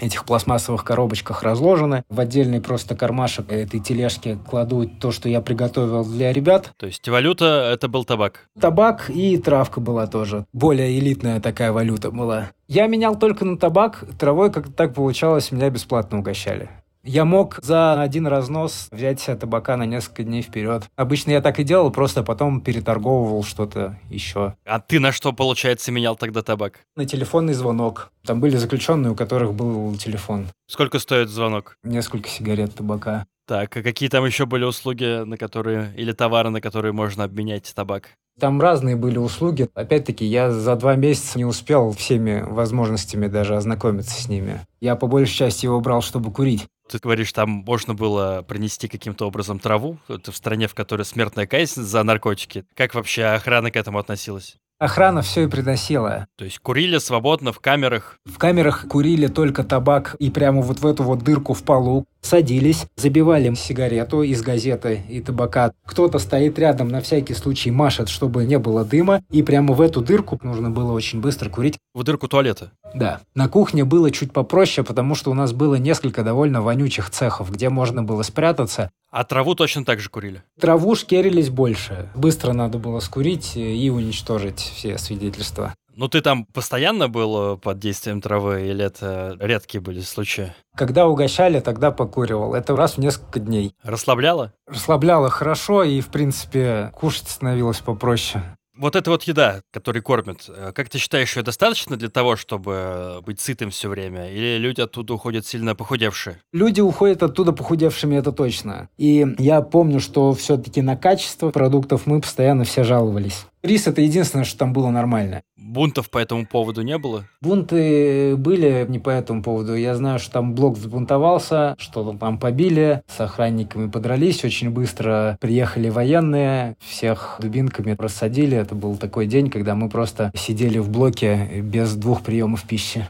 этих 0.00 0.24
пластмассовых 0.24 0.84
коробочках 0.84 1.42
разложены. 1.42 2.04
В 2.08 2.20
отдельный 2.20 2.60
просто 2.60 2.94
кармашек 2.96 3.50
этой 3.52 3.80
тележки 3.80 4.38
кладу 4.48 4.88
то, 4.88 5.12
что 5.12 5.28
я 5.28 5.40
приготовил 5.40 6.04
для 6.04 6.32
ребят. 6.32 6.72
То 6.76 6.86
есть 6.86 7.08
валюта— 7.08 7.70
это 7.74 7.88
был 7.88 8.04
табак? 8.04 8.48
Табак 8.60 9.10
и 9.10 9.36
травка 9.38 9.80
была 9.80 10.06
тоже. 10.06 10.46
Более 10.52 10.98
элитная 10.98 11.40
такая 11.40 11.72
валюта 11.72 12.10
была. 12.10 12.50
Я 12.68 12.86
менял 12.86 13.18
только 13.18 13.44
на 13.44 13.58
табак, 13.58 14.04
травой 14.18 14.50
как-то 14.50 14.72
так 14.72 14.94
получалось, 14.94 15.52
меня 15.52 15.68
бесплатно 15.68 16.18
угощали. 16.18 16.70
Я 17.04 17.24
мог 17.24 17.58
за 17.62 18.00
один 18.00 18.28
разнос 18.28 18.86
взять 18.92 19.24
табака 19.40 19.76
на 19.76 19.84
несколько 19.86 20.22
дней 20.22 20.42
вперед. 20.42 20.84
Обычно 20.94 21.32
я 21.32 21.40
так 21.40 21.58
и 21.58 21.64
делал, 21.64 21.90
просто 21.90 22.22
потом 22.22 22.60
переторговывал 22.60 23.42
что-то 23.42 23.98
еще. 24.08 24.54
А 24.64 24.78
ты 24.78 25.00
на 25.00 25.10
что, 25.10 25.32
получается, 25.32 25.90
менял 25.90 26.14
тогда 26.14 26.42
табак? 26.42 26.80
На 26.94 27.04
телефонный 27.04 27.54
звонок. 27.54 28.12
Там 28.24 28.40
были 28.40 28.56
заключенные, 28.56 29.12
у 29.12 29.16
которых 29.16 29.52
был 29.52 29.96
телефон. 29.96 30.46
Сколько 30.68 31.00
стоит 31.00 31.28
звонок? 31.28 31.76
Несколько 31.82 32.28
сигарет 32.28 32.76
табака. 32.76 33.26
Так, 33.48 33.76
а 33.76 33.82
какие 33.82 34.08
там 34.08 34.24
еще 34.24 34.46
были 34.46 34.64
услуги, 34.64 35.24
на 35.24 35.36
которые, 35.36 35.92
или 35.96 36.12
товары, 36.12 36.50
на 36.50 36.60
которые 36.60 36.92
можно 36.92 37.24
обменять 37.24 37.72
табак? 37.74 38.10
Там 38.40 38.60
разные 38.60 38.96
были 38.96 39.18
услуги. 39.18 39.68
Опять-таки, 39.74 40.24
я 40.24 40.50
за 40.50 40.74
два 40.76 40.96
месяца 40.96 41.38
не 41.38 41.44
успел 41.44 41.92
всеми 41.92 42.42
возможностями 42.46 43.26
даже 43.26 43.56
ознакомиться 43.56 44.20
с 44.20 44.28
ними. 44.28 44.60
Я 44.80 44.96
по 44.96 45.06
большей 45.06 45.34
части 45.34 45.66
его 45.66 45.80
брал, 45.80 46.02
чтобы 46.02 46.32
курить. 46.32 46.66
Ты 46.88 46.98
говоришь, 46.98 47.32
там 47.32 47.50
можно 47.50 47.94
было 47.94 48.44
принести 48.46 48.88
каким-то 48.88 49.26
образом 49.26 49.58
траву. 49.58 49.98
Это 50.08 50.32
в 50.32 50.36
стране, 50.36 50.66
в 50.66 50.74
которой 50.74 51.04
смертная 51.04 51.46
казнь 51.46 51.82
за 51.82 52.02
наркотики. 52.02 52.64
Как 52.74 52.94
вообще 52.94 53.24
охрана 53.24 53.70
к 53.70 53.76
этому 53.76 53.98
относилась? 53.98 54.56
Охрана 54.82 55.22
все 55.22 55.44
и 55.44 55.46
приносила. 55.46 56.26
То 56.36 56.44
есть 56.44 56.58
курили 56.58 56.98
свободно 56.98 57.52
в 57.52 57.60
камерах? 57.60 58.18
В 58.24 58.36
камерах 58.36 58.88
курили 58.88 59.28
только 59.28 59.62
табак 59.62 60.16
и 60.18 60.28
прямо 60.28 60.60
вот 60.60 60.80
в 60.80 60.86
эту 60.88 61.04
вот 61.04 61.22
дырку 61.22 61.54
в 61.54 61.62
полу 61.62 62.04
садились, 62.20 62.86
забивали 62.96 63.54
сигарету 63.54 64.22
из 64.22 64.42
газеты 64.42 65.02
и 65.08 65.20
табака. 65.20 65.72
Кто-то 65.84 66.18
стоит 66.18 66.58
рядом, 66.58 66.88
на 66.88 67.00
всякий 67.00 67.34
случай 67.34 67.70
машет, 67.70 68.08
чтобы 68.08 68.44
не 68.44 68.58
было 68.58 68.84
дыма, 68.84 69.22
и 69.30 69.44
прямо 69.44 69.72
в 69.72 69.80
эту 69.80 70.00
дырку 70.00 70.36
нужно 70.42 70.68
было 70.70 70.90
очень 70.92 71.20
быстро 71.20 71.48
курить. 71.48 71.78
В 71.94 72.02
дырку 72.02 72.26
туалета? 72.26 72.72
Да. 72.92 73.20
На 73.36 73.48
кухне 73.48 73.84
было 73.84 74.10
чуть 74.10 74.32
попроще, 74.32 74.84
потому 74.84 75.14
что 75.14 75.30
у 75.30 75.34
нас 75.34 75.52
было 75.52 75.76
несколько 75.76 76.24
довольно 76.24 76.60
вонючих 76.60 77.10
цехов, 77.10 77.52
где 77.52 77.68
можно 77.68 78.02
было 78.02 78.22
спрятаться. 78.22 78.90
А 79.12 79.24
траву 79.24 79.54
точно 79.54 79.84
так 79.84 80.00
же 80.00 80.08
курили? 80.08 80.42
Траву 80.58 80.94
шкерились 80.94 81.50
больше. 81.50 82.08
Быстро 82.14 82.54
надо 82.54 82.78
было 82.78 82.98
скурить 83.00 83.56
и 83.56 83.90
уничтожить 83.90 84.58
все 84.58 84.96
свидетельства. 84.96 85.74
Ну, 85.94 86.08
ты 86.08 86.22
там 86.22 86.46
постоянно 86.46 87.10
был 87.10 87.56
э, 87.56 87.56
под 87.58 87.78
действием 87.78 88.22
травы, 88.22 88.66
или 88.66 88.82
это 88.82 89.36
редкие 89.38 89.82
были 89.82 90.00
случаи? 90.00 90.54
Когда 90.74 91.06
угощали, 91.06 91.60
тогда 91.60 91.90
покуривал. 91.90 92.54
Это 92.54 92.74
раз 92.74 92.94
в 92.94 92.98
несколько 92.98 93.40
дней. 93.40 93.74
Расслабляло? 93.82 94.54
Расслабляло 94.66 95.28
хорошо, 95.28 95.84
и, 95.84 96.00
в 96.00 96.08
принципе, 96.08 96.90
кушать 96.94 97.28
становилось 97.28 97.80
попроще. 97.80 98.42
Вот 98.82 98.96
эта 98.96 99.10
вот 99.10 99.22
еда, 99.22 99.62
которой 99.70 100.00
кормят, 100.00 100.46
э, 100.48 100.72
как 100.74 100.88
ты 100.88 100.98
считаешь, 100.98 101.36
ее 101.36 101.44
достаточно 101.44 101.96
для 101.96 102.08
того, 102.08 102.34
чтобы 102.34 103.22
быть 103.24 103.38
сытым 103.38 103.70
все 103.70 103.88
время? 103.88 104.28
Или 104.28 104.58
люди 104.58 104.80
оттуда 104.80 105.14
уходят 105.14 105.46
сильно 105.46 105.76
похудевшие? 105.76 106.42
Люди 106.52 106.80
уходят 106.80 107.22
оттуда 107.22 107.52
похудевшими, 107.52 108.16
это 108.16 108.32
точно. 108.32 108.88
И 108.98 109.24
я 109.38 109.62
помню, 109.62 110.00
что 110.00 110.34
все-таки 110.34 110.82
на 110.82 110.96
качество 110.96 111.50
продуктов 111.50 112.06
мы 112.06 112.20
постоянно 112.20 112.64
все 112.64 112.82
жаловались. 112.82 113.46
Рис– 113.62 113.86
это 113.86 114.00
единственное, 114.00 114.44
что 114.44 114.58
там 114.58 114.72
было 114.72 114.90
нормально. 114.90 115.42
Бунтов 115.56 116.10
по 116.10 116.18
этому 116.18 116.46
поводу 116.46 116.82
не 116.82 116.98
было? 116.98 117.24
Бунты 117.40 118.34
были 118.36 118.84
не 118.88 118.98
по 118.98 119.10
этому 119.10 119.42
поводу. 119.42 119.76
Я 119.76 119.94
знаю, 119.94 120.18
что 120.18 120.32
там 120.32 120.54
блок 120.54 120.76
взбунтовался, 120.76 121.76
что 121.78 122.12
там 122.14 122.38
побили, 122.38 123.02
с 123.06 123.20
охранниками 123.20 123.88
подрались 123.88 124.44
очень 124.44 124.70
быстро. 124.70 125.38
Приехали 125.40 125.88
военные, 125.90 126.76
всех 126.80 127.36
дубинками 127.38 127.96
рассадили. 127.96 128.56
Это 128.56 128.74
был 128.74 128.96
такой 128.96 129.26
день, 129.26 129.48
когда 129.48 129.76
мы 129.76 129.88
просто 129.88 130.32
сидели 130.34 130.78
в 130.78 130.90
блоке 130.90 131.60
без 131.62 131.94
двух 131.94 132.22
приемов 132.22 132.64
пищи. 132.64 133.06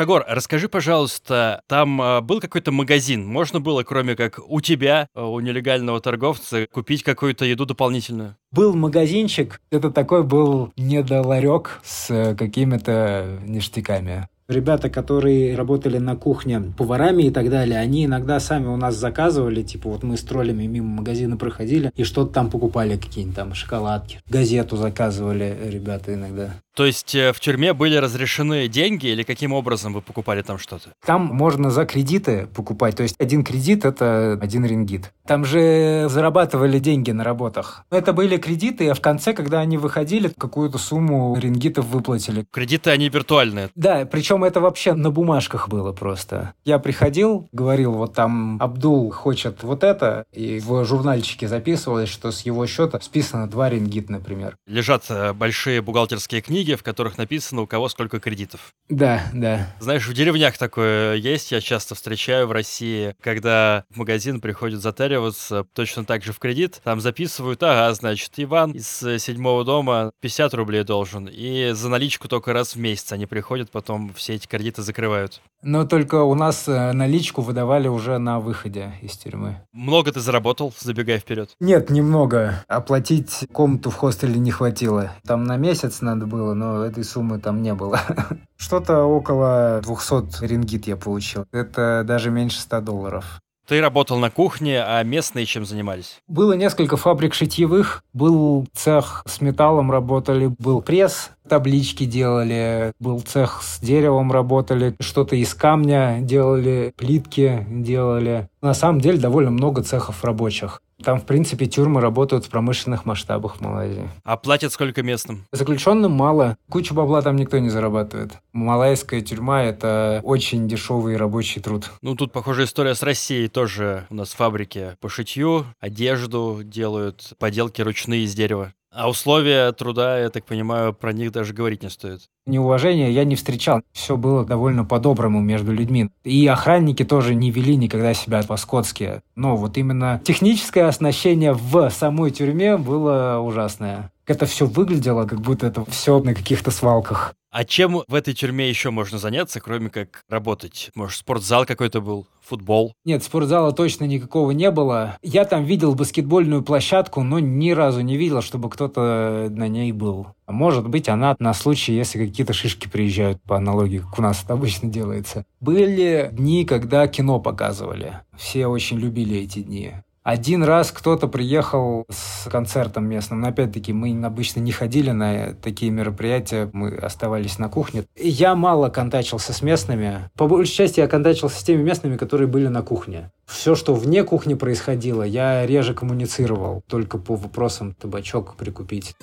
Шагор, 0.00 0.24
расскажи, 0.26 0.70
пожалуйста, 0.70 1.60
там 1.66 2.00
э, 2.00 2.22
был 2.22 2.40
какой-то 2.40 2.72
магазин? 2.72 3.26
Можно 3.26 3.60
было, 3.60 3.82
кроме 3.82 4.16
как 4.16 4.40
у 4.48 4.62
тебя, 4.62 5.08
э, 5.14 5.20
у 5.22 5.38
нелегального 5.40 6.00
торговца, 6.00 6.66
купить 6.72 7.02
какую-то 7.02 7.44
еду 7.44 7.66
дополнительную? 7.66 8.34
Был 8.50 8.74
магазинчик, 8.74 9.60
это 9.70 9.90
такой 9.90 10.22
был 10.22 10.72
недоларек 10.78 11.82
с 11.84 12.34
какими-то 12.34 13.40
ништяками. 13.44 14.26
Ребята, 14.50 14.90
которые 14.90 15.54
работали 15.54 15.98
на 15.98 16.16
кухне 16.16 16.60
поварами 16.76 17.22
и 17.22 17.30
так 17.30 17.48
далее, 17.50 17.78
они 17.78 18.06
иногда 18.06 18.40
сами 18.40 18.66
у 18.66 18.76
нас 18.76 18.96
заказывали, 18.96 19.62
типа 19.62 19.90
вот 19.90 20.02
мы 20.02 20.16
с 20.16 20.22
троллями 20.22 20.66
мимо 20.66 20.88
магазина 20.88 21.36
проходили 21.36 21.92
и 21.94 22.02
что-то 22.02 22.32
там 22.32 22.50
покупали, 22.50 22.96
какие-нибудь 22.96 23.36
там 23.36 23.54
шоколадки. 23.54 24.20
Газету 24.28 24.76
заказывали 24.76 25.56
ребята 25.70 26.14
иногда. 26.14 26.54
То 26.74 26.86
есть 26.86 27.14
э, 27.14 27.32
в 27.32 27.40
тюрьме 27.40 27.74
были 27.74 27.96
разрешены 27.96 28.66
деньги 28.66 29.08
или 29.08 29.22
каким 29.22 29.52
образом 29.52 29.92
вы 29.92 30.02
покупали 30.02 30.42
там 30.42 30.56
что-то? 30.58 30.90
Там 31.04 31.26
можно 31.26 31.70
за 31.70 31.84
кредиты 31.84 32.48
покупать. 32.54 32.96
То 32.96 33.02
есть 33.02 33.16
один 33.18 33.44
кредит– 33.44 33.84
это 33.84 34.38
один 34.40 34.64
рингит. 34.64 35.12
Там 35.26 35.44
же 35.44 36.06
зарабатывали 36.08 36.78
деньги 36.78 37.10
на 37.10 37.22
работах. 37.22 37.84
Это 37.90 38.12
были 38.12 38.36
кредиты, 38.36 38.88
а 38.88 38.94
в 38.94 39.00
конце, 39.00 39.32
когда 39.32 39.60
они 39.60 39.78
выходили, 39.78 40.28
какую-то 40.28 40.78
сумму 40.78 41.36
рингитов 41.38 41.86
выплатили. 41.86 42.46
Кредиты, 42.50 42.90
они 42.90 43.08
виртуальные? 43.08 43.70
Да, 43.74 44.06
причем 44.06 44.39
это 44.44 44.60
вообще 44.60 44.94
на 44.94 45.10
бумажках 45.10 45.68
было 45.68 45.92
просто. 45.92 46.54
Я 46.64 46.78
приходил, 46.78 47.48
говорил, 47.52 47.92
вот 47.92 48.14
там 48.14 48.56
Абдул 48.60 49.10
хочет 49.10 49.62
вот 49.62 49.84
это, 49.84 50.24
и 50.32 50.60
в 50.60 50.84
журнальчике 50.84 51.48
записывалось, 51.48 52.08
что 52.08 52.30
с 52.32 52.42
его 52.42 52.66
счета 52.66 53.00
списано 53.00 53.48
два 53.48 53.68
рингит, 53.68 54.08
например. 54.08 54.56
Лежат 54.66 55.04
э, 55.08 55.32
большие 55.32 55.82
бухгалтерские 55.82 56.40
книги, 56.40 56.60
книги, 56.60 56.74
в 56.74 56.82
которых 56.82 57.16
написано, 57.16 57.62
у 57.62 57.66
кого 57.66 57.88
сколько 57.88 58.20
кредитов. 58.20 58.74
Да, 58.88 59.22
да. 59.32 59.74
Знаешь, 59.80 60.06
в 60.06 60.12
деревнях 60.12 60.58
такое 60.58 61.14
есть, 61.14 61.52
я 61.52 61.60
часто 61.60 61.94
встречаю 61.94 62.46
в 62.46 62.52
России, 62.52 63.14
когда 63.22 63.84
в 63.90 63.96
магазин 63.96 64.40
приходят 64.40 64.80
затариваться 64.80 65.64
точно 65.72 66.04
так 66.04 66.22
же 66.22 66.32
в 66.32 66.38
кредит, 66.38 66.80
там 66.84 67.00
записывают, 67.00 67.62
ага, 67.62 67.92
значит, 67.94 68.32
Иван 68.36 68.72
из 68.72 68.88
седьмого 69.22 69.64
дома 69.64 70.12
50 70.20 70.54
рублей 70.54 70.84
должен, 70.84 71.28
и 71.30 71.70
за 71.72 71.88
наличку 71.88 72.28
только 72.28 72.52
раз 72.52 72.74
в 72.74 72.78
месяц 72.78 73.12
они 73.12 73.26
приходят 73.26 73.70
потом 73.70 74.12
все 74.14 74.29
все 74.30 74.36
эти 74.36 74.46
кредиты 74.46 74.82
закрывают. 74.82 75.40
Но 75.62 75.84
только 75.84 76.22
у 76.22 76.34
нас 76.34 76.68
э, 76.68 76.92
наличку 76.92 77.42
выдавали 77.42 77.88
уже 77.88 78.18
на 78.18 78.38
выходе 78.38 78.92
из 79.02 79.16
тюрьмы. 79.16 79.56
Много 79.72 80.12
ты 80.12 80.20
заработал, 80.20 80.72
забегая 80.78 81.18
вперед? 81.18 81.50
Нет, 81.58 81.90
немного. 81.90 82.64
Оплатить 82.68 83.48
комнату 83.52 83.90
в 83.90 83.96
хостеле 83.96 84.38
не 84.38 84.52
хватило. 84.52 85.10
Там 85.26 85.44
на 85.44 85.56
месяц 85.56 86.00
надо 86.00 86.26
было, 86.26 86.54
но 86.54 86.84
этой 86.84 87.02
суммы 87.02 87.40
там 87.40 87.60
не 87.60 87.74
было. 87.74 88.00
Что-то 88.56 89.02
около 89.02 89.80
200 89.82 90.44
рингит 90.44 90.86
я 90.86 90.96
получил. 90.96 91.46
Это 91.50 92.04
даже 92.06 92.30
меньше 92.30 92.60
100 92.60 92.80
долларов. 92.82 93.40
Ты 93.70 93.80
работал 93.80 94.18
на 94.18 94.30
кухне, 94.30 94.82
а 94.82 95.00
местные 95.04 95.46
чем 95.46 95.64
занимались? 95.64 96.18
Было 96.26 96.54
несколько 96.54 96.96
фабрик 96.96 97.34
шитьевых, 97.34 98.02
был 98.12 98.66
цех 98.74 99.22
с 99.28 99.40
металлом 99.40 99.92
работали, 99.92 100.52
был 100.58 100.82
пресс, 100.82 101.30
таблички 101.48 102.04
делали, 102.04 102.92
был 102.98 103.20
цех 103.20 103.62
с 103.62 103.78
деревом 103.78 104.32
работали, 104.32 104.96
что-то 104.98 105.36
из 105.36 105.54
камня 105.54 106.18
делали, 106.20 106.92
плитки 106.96 107.64
делали. 107.70 108.48
На 108.60 108.74
самом 108.74 109.00
деле 109.00 109.18
довольно 109.18 109.52
много 109.52 109.84
цехов 109.84 110.24
рабочих. 110.24 110.82
Там, 111.02 111.20
в 111.20 111.24
принципе, 111.24 111.66
тюрьмы 111.66 112.00
работают 112.00 112.44
в 112.44 112.50
промышленных 112.50 113.06
масштабах 113.06 113.56
в 113.56 113.60
Малайзии. 113.60 114.08
А 114.24 114.36
платят 114.36 114.72
сколько 114.72 115.02
местным? 115.02 115.46
Заключенным 115.52 116.12
мало. 116.12 116.56
Кучу 116.68 116.94
бабла 116.94 117.22
там 117.22 117.36
никто 117.36 117.58
не 117.58 117.70
зарабатывает. 117.70 118.32
Малайская 118.52 119.20
тюрьма– 119.20 119.62
это 119.64 120.20
очень 120.22 120.68
дешевый 120.68 121.16
рабочий 121.16 121.60
труд. 121.60 121.90
Ну, 122.02 122.14
тут, 122.14 122.32
похоже, 122.32 122.64
история 122.64 122.94
с 122.94 123.02
Россией 123.02 123.48
тоже. 123.48 124.06
У 124.10 124.14
нас 124.14 124.32
фабрики 124.32 124.96
по 125.00 125.08
шитью, 125.08 125.66
одежду 125.80 126.60
делают, 126.62 127.32
поделки 127.38 127.80
ручные 127.80 128.24
из 128.24 128.34
дерева. 128.34 128.72
А 128.92 129.08
условия 129.08 129.70
труда, 129.72 130.18
я 130.18 130.30
так 130.30 130.44
понимаю, 130.44 130.92
про 130.92 131.12
них 131.12 131.30
даже 131.30 131.54
говорить 131.54 131.82
не 131.82 131.90
стоит. 131.90 132.22
Неуважения 132.46 133.08
я 133.10 133.24
не 133.24 133.36
встречал. 133.36 133.82
Все 133.92 134.16
было 134.16 134.44
довольно 134.44 134.84
по-доброму 134.84 135.40
между 135.40 135.72
людьми. 135.72 136.10
И 136.24 136.44
охранники 136.48 137.04
тоже 137.04 137.36
не 137.36 137.52
вели 137.52 137.76
никогда 137.76 138.14
себя 138.14 138.42
по-скотски. 138.42 139.22
Но 139.36 139.56
вот 139.56 139.78
именно 139.78 140.20
техническое 140.24 140.84
оснащение 140.84 141.52
в 141.52 141.88
самой 141.90 142.32
тюрьме 142.32 142.76
было 142.76 143.38
ужасное. 143.38 144.10
Это 144.30 144.46
все 144.46 144.64
выглядело, 144.66 145.26
как 145.26 145.40
будто 145.40 145.66
это 145.66 145.84
все 145.86 146.20
на 146.20 146.36
каких-то 146.36 146.70
свалках. 146.70 147.34
А 147.50 147.64
чем 147.64 148.02
в 148.06 148.14
этой 148.14 148.32
тюрьме 148.32 148.68
еще 148.68 148.90
можно 148.90 149.18
заняться, 149.18 149.58
кроме 149.58 149.90
как 149.90 150.22
работать? 150.28 150.92
Может, 150.94 151.18
спортзал 151.18 151.66
какой-то 151.66 152.00
был, 152.00 152.28
футбол? 152.40 152.94
Нет, 153.04 153.24
спортзала 153.24 153.72
точно 153.72 154.04
никакого 154.04 154.52
не 154.52 154.70
было. 154.70 155.18
Я 155.20 155.44
там 155.44 155.64
видел 155.64 155.96
баскетбольную 155.96 156.62
площадку, 156.62 157.24
но 157.24 157.40
ни 157.40 157.72
разу 157.72 158.02
не 158.02 158.16
видел, 158.16 158.40
чтобы 158.40 158.70
кто-то 158.70 159.48
на 159.50 159.66
ней 159.66 159.90
был. 159.90 160.28
А 160.46 160.52
может 160.52 160.88
быть, 160.88 161.08
она 161.08 161.34
на 161.40 161.52
случай, 161.52 161.92
если 161.92 162.24
какие-то 162.24 162.52
шишки 162.52 162.86
приезжают, 162.86 163.42
по 163.42 163.56
аналогии, 163.56 163.98
как 163.98 164.16
у 164.16 164.22
нас 164.22 164.44
это 164.44 164.52
обычно 164.52 164.88
делается. 164.88 165.44
Были 165.58 166.30
дни, 166.32 166.64
когда 166.64 167.08
кино 167.08 167.40
показывали. 167.40 168.20
Все 168.38 168.68
очень 168.68 169.00
любили 169.00 169.38
эти 169.38 169.58
дни. 169.58 169.94
Один 170.30 170.62
раз 170.62 170.92
кто-то 170.92 171.26
приехал 171.26 172.06
с 172.08 172.48
концертом 172.48 173.04
местным, 173.04 173.40
но 173.40 173.48
опять-таки 173.48 173.92
мы 173.92 174.16
обычно 174.24 174.60
не 174.60 174.70
ходили 174.70 175.10
на 175.10 175.54
такие 175.54 175.90
мероприятия, 175.90 176.70
мы 176.72 176.94
оставались 176.94 177.58
на 177.58 177.68
кухне. 177.68 178.04
Я 178.14 178.54
мало 178.54 178.90
контачился 178.90 179.52
с 179.52 179.60
местными. 179.60 180.30
По 180.36 180.46
большей 180.46 180.72
части 180.72 181.00
я 181.00 181.08
контачился 181.08 181.58
с 181.58 181.64
теми 181.64 181.82
местными, 181.82 182.16
которые 182.16 182.46
были 182.46 182.68
на 182.68 182.82
кухне. 182.82 183.32
Все, 183.44 183.74
что 183.74 183.92
вне 183.92 184.22
кухни 184.22 184.54
происходило, 184.54 185.24
я 185.24 185.66
реже 185.66 185.94
коммуницировал, 185.94 186.84
только 186.86 187.18
по 187.18 187.34
вопросам 187.34 187.92
табачок 187.94 188.54
прикупить. 188.54 189.16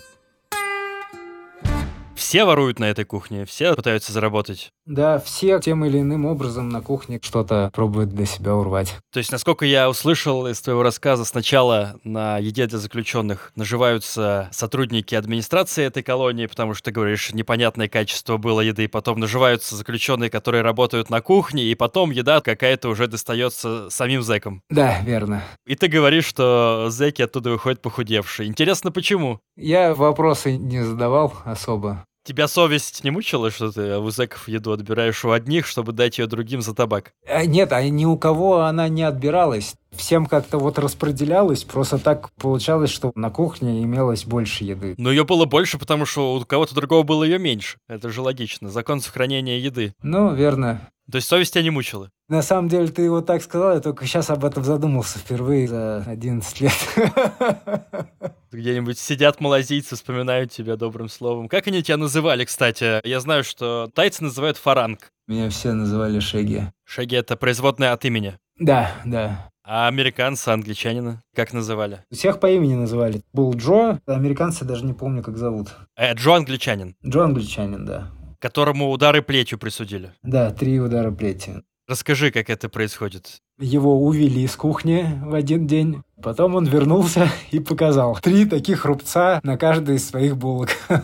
Все 2.18 2.46
воруют 2.46 2.80
на 2.80 2.86
этой 2.86 3.06
кухне, 3.06 3.46
все 3.46 3.76
пытаются 3.76 4.12
заработать. 4.12 4.72
Да, 4.88 5.20
все 5.20 5.60
тем 5.60 5.86
или 5.86 6.00
иным 6.00 6.26
образом 6.26 6.70
на 6.70 6.82
кухне 6.82 7.20
что-то 7.22 7.70
пробуют 7.74 8.10
для 8.10 8.26
себя 8.26 8.56
урвать. 8.56 8.96
То 9.14 9.20
есть, 9.20 9.32
насколько 9.32 9.66
я 9.66 9.88
услышал 9.88 10.48
из 10.48 10.60
твоего 10.60 10.82
рассказа, 10.82 11.26
сначала 11.26 12.00
на 12.04 12.40
еде 12.40 12.66
для 12.66 12.80
заключенных 12.80 13.52
наживаются 13.56 14.50
сотрудники 14.52 15.14
администрации 15.14 15.86
этой 15.86 16.02
колонии, 16.02 16.48
потому 16.48 16.74
что, 16.74 16.86
ты 16.86 16.92
говоришь, 16.92 17.34
непонятное 17.34 17.88
качество 17.88 18.38
было 18.38 18.62
еды, 18.62 18.88
потом 18.88 19.20
наживаются 19.20 19.76
заключенные, 19.76 20.32
которые 20.32 20.64
работают 20.64 21.12
на 21.12 21.22
кухне, 21.22 21.66
и 21.66 21.76
потом 21.76 22.10
еда 22.10 22.42
какая-то 22.42 22.90
уже 22.90 23.08
достается 23.08 23.92
самим 23.92 24.24
зэкам. 24.24 24.64
Да, 24.72 25.02
верно. 25.02 25.44
И 25.68 25.76
ты 25.76 25.88
говоришь, 25.88 26.26
что 26.26 26.88
зэки 26.90 27.22
оттуда 27.22 27.52
выходят 27.52 27.82
похудевшие. 27.82 28.48
Интересно, 28.48 28.92
почему? 28.92 29.40
Я 29.58 29.96
вопросы 29.96 30.56
не 30.56 30.84
задавал 30.84 31.34
особо. 31.44 32.06
Тебя 32.24 32.48
совесть 32.48 33.04
не 33.04 33.10
мучила, 33.10 33.50
что 33.50 33.72
ты 33.72 33.98
у 33.98 34.10
зэков 34.10 34.50
еду 34.50 34.74
отбираешь 34.74 35.24
у 35.24 35.32
одних, 35.32 35.66
чтобы 35.66 35.94
дать 35.94 36.20
ее 36.20 36.28
другим 36.28 36.62
за 36.62 36.76
табак? 36.76 37.14
А, 37.26 37.46
нет, 37.46 37.72
а 37.72 37.82
ни 37.88 38.04
у 38.04 38.18
кого 38.18 38.64
она 38.64 38.90
не 38.90 39.02
отбиралась. 39.02 39.76
Всем 39.92 40.26
как-то 40.26 40.58
вот 40.58 40.78
распределялось, 40.78 41.64
просто 41.64 41.98
так 41.98 42.30
получалось, 42.34 42.92
что 42.92 43.14
на 43.16 43.30
кухне 43.30 43.82
имелось 43.82 44.26
больше 44.26 44.66
еды. 44.66 44.94
Но 44.98 45.10
ее 45.10 45.24
было 45.24 45.46
больше, 45.46 45.80
потому 45.80 46.06
что 46.06 46.36
у 46.36 46.46
кого-то 46.46 46.76
другого 46.76 47.04
было 47.04 47.24
ее 47.24 47.40
меньше. 47.40 47.78
Это 47.88 48.10
же 48.10 48.22
логично. 48.22 48.70
Закон 48.70 49.00
сохранения 49.00 49.58
еды. 49.58 49.94
Ну, 50.04 50.36
верно. 50.36 50.82
То 51.12 51.18
есть 51.18 51.28
совесть 51.28 51.54
тебя 51.54 51.64
не 51.64 51.70
мучила? 51.70 52.12
На 52.28 52.42
самом 52.42 52.68
деле, 52.68 52.88
ты 52.88 53.10
вот 53.10 53.26
так 53.26 53.42
сказал, 53.42 53.74
я 53.74 53.80
только 53.80 54.06
сейчас 54.06 54.30
об 54.30 54.44
этом 54.44 54.64
задумался 54.64 55.20
впервые 55.20 55.68
за 55.68 56.04
11 56.06 56.62
лет. 56.62 56.74
Где-нибудь 58.52 59.00
сидят 59.00 59.40
малазийцы, 59.40 59.96
вспоминают 59.96 60.52
тебя 60.52 60.76
добрым 60.76 61.08
словом. 61.08 61.48
Как 61.48 61.68
они 61.68 61.82
тебя 61.82 61.98
называли, 61.98 62.44
кстати? 62.44 63.06
Я 63.08 63.20
знаю, 63.22 63.44
что 63.44 63.90
тайцы 63.94 64.24
называют 64.24 64.58
фаранг. 64.58 65.12
Меня 65.28 65.50
все 65.50 65.74
называли 65.74 66.20
Шеги. 66.20 66.72
Шеги— 66.86 67.16
это 67.18 67.38
производное 67.38 67.94
от 67.94 68.04
имени? 68.04 68.38
Да, 68.60 68.92
да. 69.06 69.50
А 69.64 69.88
американцы, 69.88 70.48
англичанина, 70.50 71.22
как 71.36 71.52
называли? 71.52 72.00
Всех 72.10 72.40
по 72.40 72.50
имени 72.50 72.76
называли. 72.76 73.22
Был 73.34 73.54
Джо, 73.54 74.00
американцы 74.06 74.64
даже 74.64 74.86
не 74.86 74.94
помню, 74.94 75.22
как 75.22 75.38
зовут. 75.38 75.76
Э, 75.98 76.14
Джо 76.14 76.36
англичанин? 76.36 76.96
Джо 77.06 77.26
англичанин, 77.26 77.86
да. 77.86 78.12
Которому 78.40 78.92
удары 78.92 79.22
плетью 79.22 79.58
присудили? 79.58 80.14
Да, 80.24 80.52
три 80.52 80.80
удара 80.80 81.12
плетью. 81.12 81.64
Расскажи, 81.88 82.32
как 82.32 82.50
это 82.50 82.68
происходит. 82.68 83.38
Его 83.60 84.04
увели 84.04 84.44
из 84.44 84.56
кухни 84.56 85.06
в 85.24 85.34
один 85.34 85.68
день. 85.68 86.04
Потом 86.22 86.56
он 86.56 86.66
вернулся 86.66 87.30
и 87.52 87.60
показал 87.60 88.18
три 88.22 88.46
таких 88.46 88.86
рубца 88.86 89.40
на 89.44 89.58
каждой 89.58 89.96
из 89.96 90.08
своих 90.08 90.36
булок. 90.38 90.70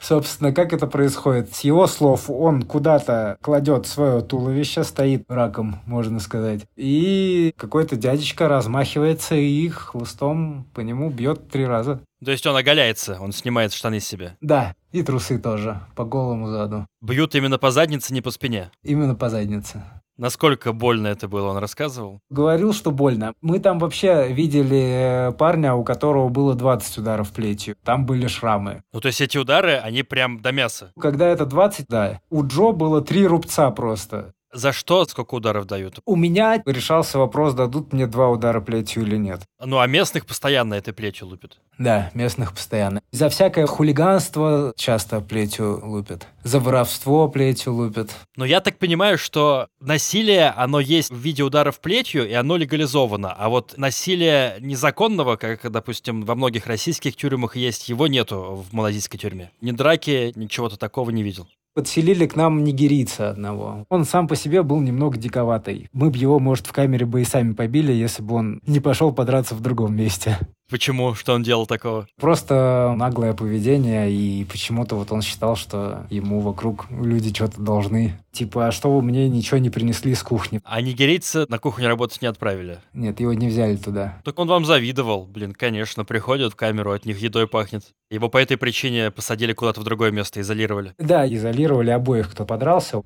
Собственно, 0.00 0.52
как 0.52 0.72
это 0.72 0.86
происходит? 0.86 1.54
С 1.54 1.60
его 1.60 1.86
слов, 1.86 2.30
он 2.30 2.62
куда-то 2.62 3.36
кладет 3.42 3.86
свое 3.86 4.22
туловище, 4.22 4.82
стоит 4.82 5.24
раком, 5.28 5.82
можно 5.84 6.20
сказать. 6.20 6.62
И 6.74 7.52
какой-то 7.58 7.96
дядечка 7.96 8.48
размахивается 8.48 9.34
и 9.34 9.68
хлыстом 9.68 10.66
по 10.74 10.80
нему 10.80 11.10
бьет 11.10 11.50
три 11.50 11.66
раза. 11.66 12.00
То 12.24 12.30
есть 12.30 12.46
он 12.46 12.56
оголяется, 12.56 13.18
он 13.20 13.32
снимает 13.32 13.74
штаны 13.74 14.00
с 14.00 14.06
себя? 14.06 14.36
Да, 14.40 14.74
и 14.92 15.02
трусы 15.02 15.38
тоже, 15.38 15.80
по 15.94 16.04
голому 16.04 16.48
заду. 16.48 16.86
Бьют 17.00 17.34
именно 17.34 17.58
по 17.58 17.70
заднице, 17.70 18.12
не 18.14 18.20
по 18.20 18.30
спине? 18.30 18.70
Именно 18.82 19.14
по 19.14 19.28
заднице. 19.28 19.82
Насколько 20.20 20.74
больно 20.74 21.06
это 21.06 21.28
было, 21.28 21.48
он 21.48 21.56
рассказывал? 21.56 22.20
Говорил, 22.28 22.74
что 22.74 22.90
больно. 22.90 23.32
Мы 23.40 23.58
там 23.58 23.78
вообще 23.78 24.30
видели 24.30 25.28
э, 25.28 25.32
парня, 25.32 25.72
у 25.72 25.82
которого 25.82 26.28
было 26.28 26.54
20 26.54 26.98
ударов 26.98 27.30
плетью. 27.30 27.74
Там 27.84 28.04
были 28.04 28.26
шрамы. 28.26 28.82
Ну, 28.92 29.00
то 29.00 29.06
есть 29.06 29.22
эти 29.22 29.38
удары, 29.38 29.76
они 29.76 30.02
прям 30.02 30.42
до 30.42 30.52
мяса? 30.52 30.92
Когда 31.00 31.26
это 31.26 31.46
20, 31.46 31.86
да. 31.88 32.20
У 32.28 32.44
Джо 32.44 32.72
было 32.72 33.00
три 33.00 33.26
рубца 33.26 33.70
просто. 33.70 34.34
За 34.52 34.72
что 34.72 35.04
сколько 35.04 35.34
ударов 35.34 35.66
дают? 35.66 36.00
У 36.06 36.16
меня 36.16 36.62
решался 36.66 37.18
вопрос, 37.18 37.54
дадут 37.54 37.92
мне 37.92 38.06
два 38.06 38.28
удара 38.28 38.60
плетью 38.60 39.04
или 39.04 39.16
нет. 39.16 39.42
Ну, 39.64 39.78
а 39.78 39.86
местных 39.86 40.26
постоянно 40.26 40.74
этой 40.74 40.92
плетью 40.92 41.28
лупят? 41.28 41.58
Да, 41.78 42.10
местных 42.14 42.52
постоянно. 42.52 43.00
За 43.12 43.28
всякое 43.28 43.66
хулиганство 43.66 44.74
часто 44.76 45.20
плетью 45.20 45.80
лупят. 45.82 46.26
За 46.42 46.58
воровство 46.60 47.28
плетью 47.28 47.74
лупят. 47.74 48.10
Но 48.36 48.44
я 48.44 48.60
так 48.60 48.78
понимаю, 48.78 49.18
что 49.18 49.68
насилие, 49.80 50.48
оно 50.50 50.80
есть 50.80 51.10
в 51.10 51.16
виде 51.16 51.42
ударов 51.42 51.80
плетью, 51.80 52.28
и 52.28 52.32
оно 52.32 52.56
легализовано. 52.56 53.32
А 53.32 53.48
вот 53.48 53.74
насилие 53.78 54.56
незаконного, 54.60 55.36
как, 55.36 55.70
допустим, 55.70 56.22
во 56.22 56.34
многих 56.34 56.66
российских 56.66 57.16
тюрьмах 57.16 57.56
есть, 57.56 57.88
его 57.88 58.08
нету 58.08 58.64
в 58.68 58.74
малазийской 58.74 59.18
тюрьме. 59.18 59.50
Ни 59.60 59.70
драки, 59.70 60.32
ничего-то 60.34 60.76
такого 60.76 61.10
не 61.10 61.22
видел. 61.22 61.48
Подселили 61.74 62.26
к 62.26 62.34
нам 62.34 62.64
нигерийца 62.64 63.30
одного. 63.30 63.84
Он 63.88 64.04
сам 64.04 64.26
по 64.26 64.34
себе 64.34 64.62
был 64.62 64.80
немного 64.80 65.16
диковатый. 65.16 65.88
Мы 65.92 66.10
бы 66.10 66.16
его, 66.16 66.38
может, 66.40 66.66
в 66.66 66.72
камере 66.72 67.06
бы 67.06 67.20
и 67.20 67.24
сами 67.24 67.52
побили, 67.52 67.92
если 67.92 68.22
бы 68.22 68.34
он 68.34 68.60
не 68.66 68.80
пошел 68.80 69.12
подраться 69.12 69.54
в 69.54 69.60
другом 69.60 69.94
месте. 69.94 70.38
Почему? 70.70 71.14
Что 71.14 71.34
он 71.34 71.42
делал 71.42 71.66
такого? 71.66 72.06
Просто 72.20 72.94
наглое 72.96 73.34
поведение, 73.34 74.10
и 74.10 74.44
почему-то 74.44 74.94
вот 74.96 75.10
он 75.12 75.22
считал, 75.22 75.56
что 75.56 76.06
ему 76.10 76.40
вокруг 76.40 76.86
люди 76.90 77.34
что-то 77.34 77.60
должны. 77.60 78.18
Типа, 78.32 78.68
а 78.68 78.72
что 78.72 78.94
вы 78.94 79.02
мне 79.02 79.28
ничего 79.28 79.58
не 79.58 79.70
принесли 79.70 80.14
с 80.14 80.22
кухни? 80.22 80.60
А 80.64 80.80
нигерийца 80.80 81.46
на 81.48 81.58
кухню 81.58 81.88
работать 81.88 82.22
не 82.22 82.28
отправили? 82.28 82.78
Нет, 82.94 83.18
его 83.18 83.32
не 83.32 83.48
взяли 83.48 83.76
туда. 83.76 84.20
Так 84.24 84.38
он 84.38 84.46
вам 84.46 84.64
завидовал. 84.64 85.26
Блин, 85.26 85.52
конечно, 85.52 86.04
приходят 86.04 86.52
в 86.52 86.56
камеру, 86.56 86.92
от 86.92 87.04
них 87.04 87.18
едой 87.18 87.48
пахнет. 87.48 87.82
Его 88.10 88.28
по 88.28 88.38
этой 88.38 88.56
причине 88.56 89.10
посадили 89.10 89.52
куда-то 89.52 89.80
в 89.80 89.84
другое 89.84 90.12
место, 90.12 90.40
изолировали. 90.40 90.94
Да, 90.98 91.26
изолировали 91.26 91.90
обоих, 91.90 92.30
кто 92.30 92.44
подрался. 92.44 93.02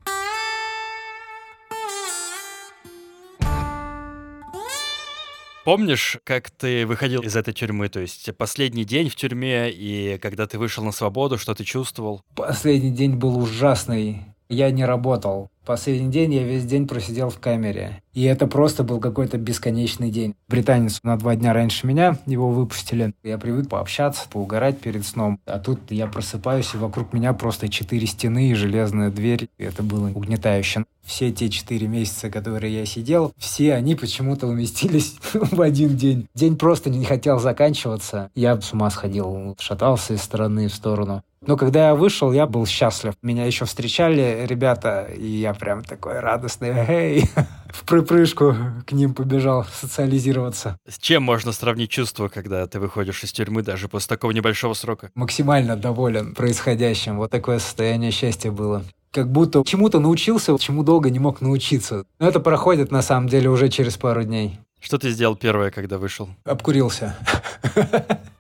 Помнишь, 5.65 6.19
как 6.25 6.51
ты 6.51 6.85
выходил 6.85 7.23
из 7.23 7.35
этой 7.37 7.55
тюрьмы? 7.55 7.89
То 7.89 8.01
есть 8.01 8.29
последний 8.37 8.85
день 8.85 9.09
в 9.09 9.17
тюрьме, 9.17 9.71
и 9.71 10.19
когда 10.19 10.47
ты 10.47 10.59
вышел 10.59 10.85
на 10.85 10.93
свободу, 10.93 11.39
что 11.39 11.55
ты 11.55 11.65
чувствовал? 11.65 12.21
Последний 12.35 12.91
день 12.91 13.15
был 13.15 13.39
ужасный. 13.39 14.25
Я 14.51 14.71
не 14.71 14.85
работал. 14.85 15.49
Последний 15.65 16.11
день 16.11 16.35
я 16.35 16.43
весь 16.43 16.65
день 16.65 16.87
просидел 16.87 17.31
в 17.31 17.39
камере. 17.39 18.03
И 18.13 18.23
это 18.25 18.47
просто 18.47 18.85
был 18.85 19.01
какой-то 19.01 19.39
бесконечный 19.39 20.11
день. 20.11 20.35
Британец 20.47 21.01
на 21.03 21.17
два 21.19 21.35
дня 21.37 21.53
раньше 21.53 21.87
меня, 21.87 22.19
его 22.27 22.51
выпустили. 22.51 23.15
Я 23.23 23.39
привык 23.39 23.69
пообщаться, 23.69 24.29
поугарать 24.31 24.79
перед 24.79 25.07
сном. 25.07 25.41
А 25.47 25.59
тут 25.59 25.81
я 25.91 26.07
просыпаюсь, 26.07 26.75
и 26.75 26.77
вокруг 26.77 27.13
меня 27.15 27.33
просто 27.33 27.69
четыре 27.69 28.07
стены 28.07 28.51
и 28.51 28.55
железная 28.55 29.11
дверь. 29.11 29.49
И 29.59 29.65
это 29.65 29.83
было 29.83 30.11
угнетающе. 30.11 30.85
Все 31.03 31.33
те 31.33 31.49
четыре 31.49 31.87
месяца, 31.87 32.31
которые 32.31 32.75
я 32.75 32.87
сидел, 32.87 33.33
все 33.37 33.75
они 33.75 33.95
почему-то 33.95 34.47
уместились 34.47 35.17
в 35.35 35.61
один 35.61 35.97
день. 35.97 36.29
День 36.35 36.57
просто 36.57 36.91
не 36.91 37.05
хотел 37.05 37.39
заканчиваться. 37.39 38.31
Я 38.35 38.61
с 38.61 38.73
ума 38.73 38.91
сходил, 38.91 39.57
шатался 39.59 40.15
из 40.15 40.23
стороны 40.23 40.69
в 40.69 40.75
сторону. 40.75 41.23
Но 41.47 41.57
когда 41.57 41.89
я 41.89 41.95
вышел, 41.95 42.33
я 42.33 42.47
был 42.47 42.67
счастлив. 42.67 43.15
Меня 43.23 43.45
еще 43.45 43.65
встречали 43.67 44.47
ребята, 44.49 45.09
и 45.15 45.27
я 45.27 45.53
прям 45.53 45.83
такой 45.83 46.21
радостный, 46.21 46.71
эй, 46.71 47.25
в 47.71 47.85
припрыжку 47.85 48.57
к 48.87 48.93
ним 48.93 49.15
побежал 49.15 49.65
социализироваться. 49.65 50.79
С 50.89 50.99
чем 50.99 51.23
можно 51.23 51.53
сравнить 51.53 51.91
чувство, 51.91 52.29
когда 52.29 52.67
ты 52.67 52.81
выходишь 52.81 53.23
из 53.25 53.33
тюрьмы 53.33 53.63
даже 53.63 53.89
после 53.89 54.09
такого 54.09 54.31
небольшого 54.31 54.75
срока? 54.75 55.11
Максимально 55.15 55.77
доволен 55.77 56.35
происходящим. 56.35 57.19
Вот 57.19 57.31
такое 57.31 57.59
состояние 57.59 58.11
счастья 58.11 58.51
было 58.51 58.83
как 59.15 59.31
будто 59.31 59.63
чему-то 59.65 60.01
научился, 60.01 60.59
чему 60.59 60.83
долго 60.83 61.09
не 61.09 61.21
мог 61.21 61.41
научиться. 61.41 62.05
Но 62.19 62.27
это 62.27 62.41
проходит, 62.41 62.91
на 62.91 63.01
самом 63.01 63.29
деле, 63.29 63.49
уже 63.49 63.69
через 63.69 63.97
пару 63.97 64.25
дней. 64.25 64.59
Что 64.81 64.99
ты 64.99 65.11
сделал 65.11 65.37
первое, 65.37 65.71
когда 65.71 65.99
вышел? 65.99 66.29
Обкурился. 66.45 67.17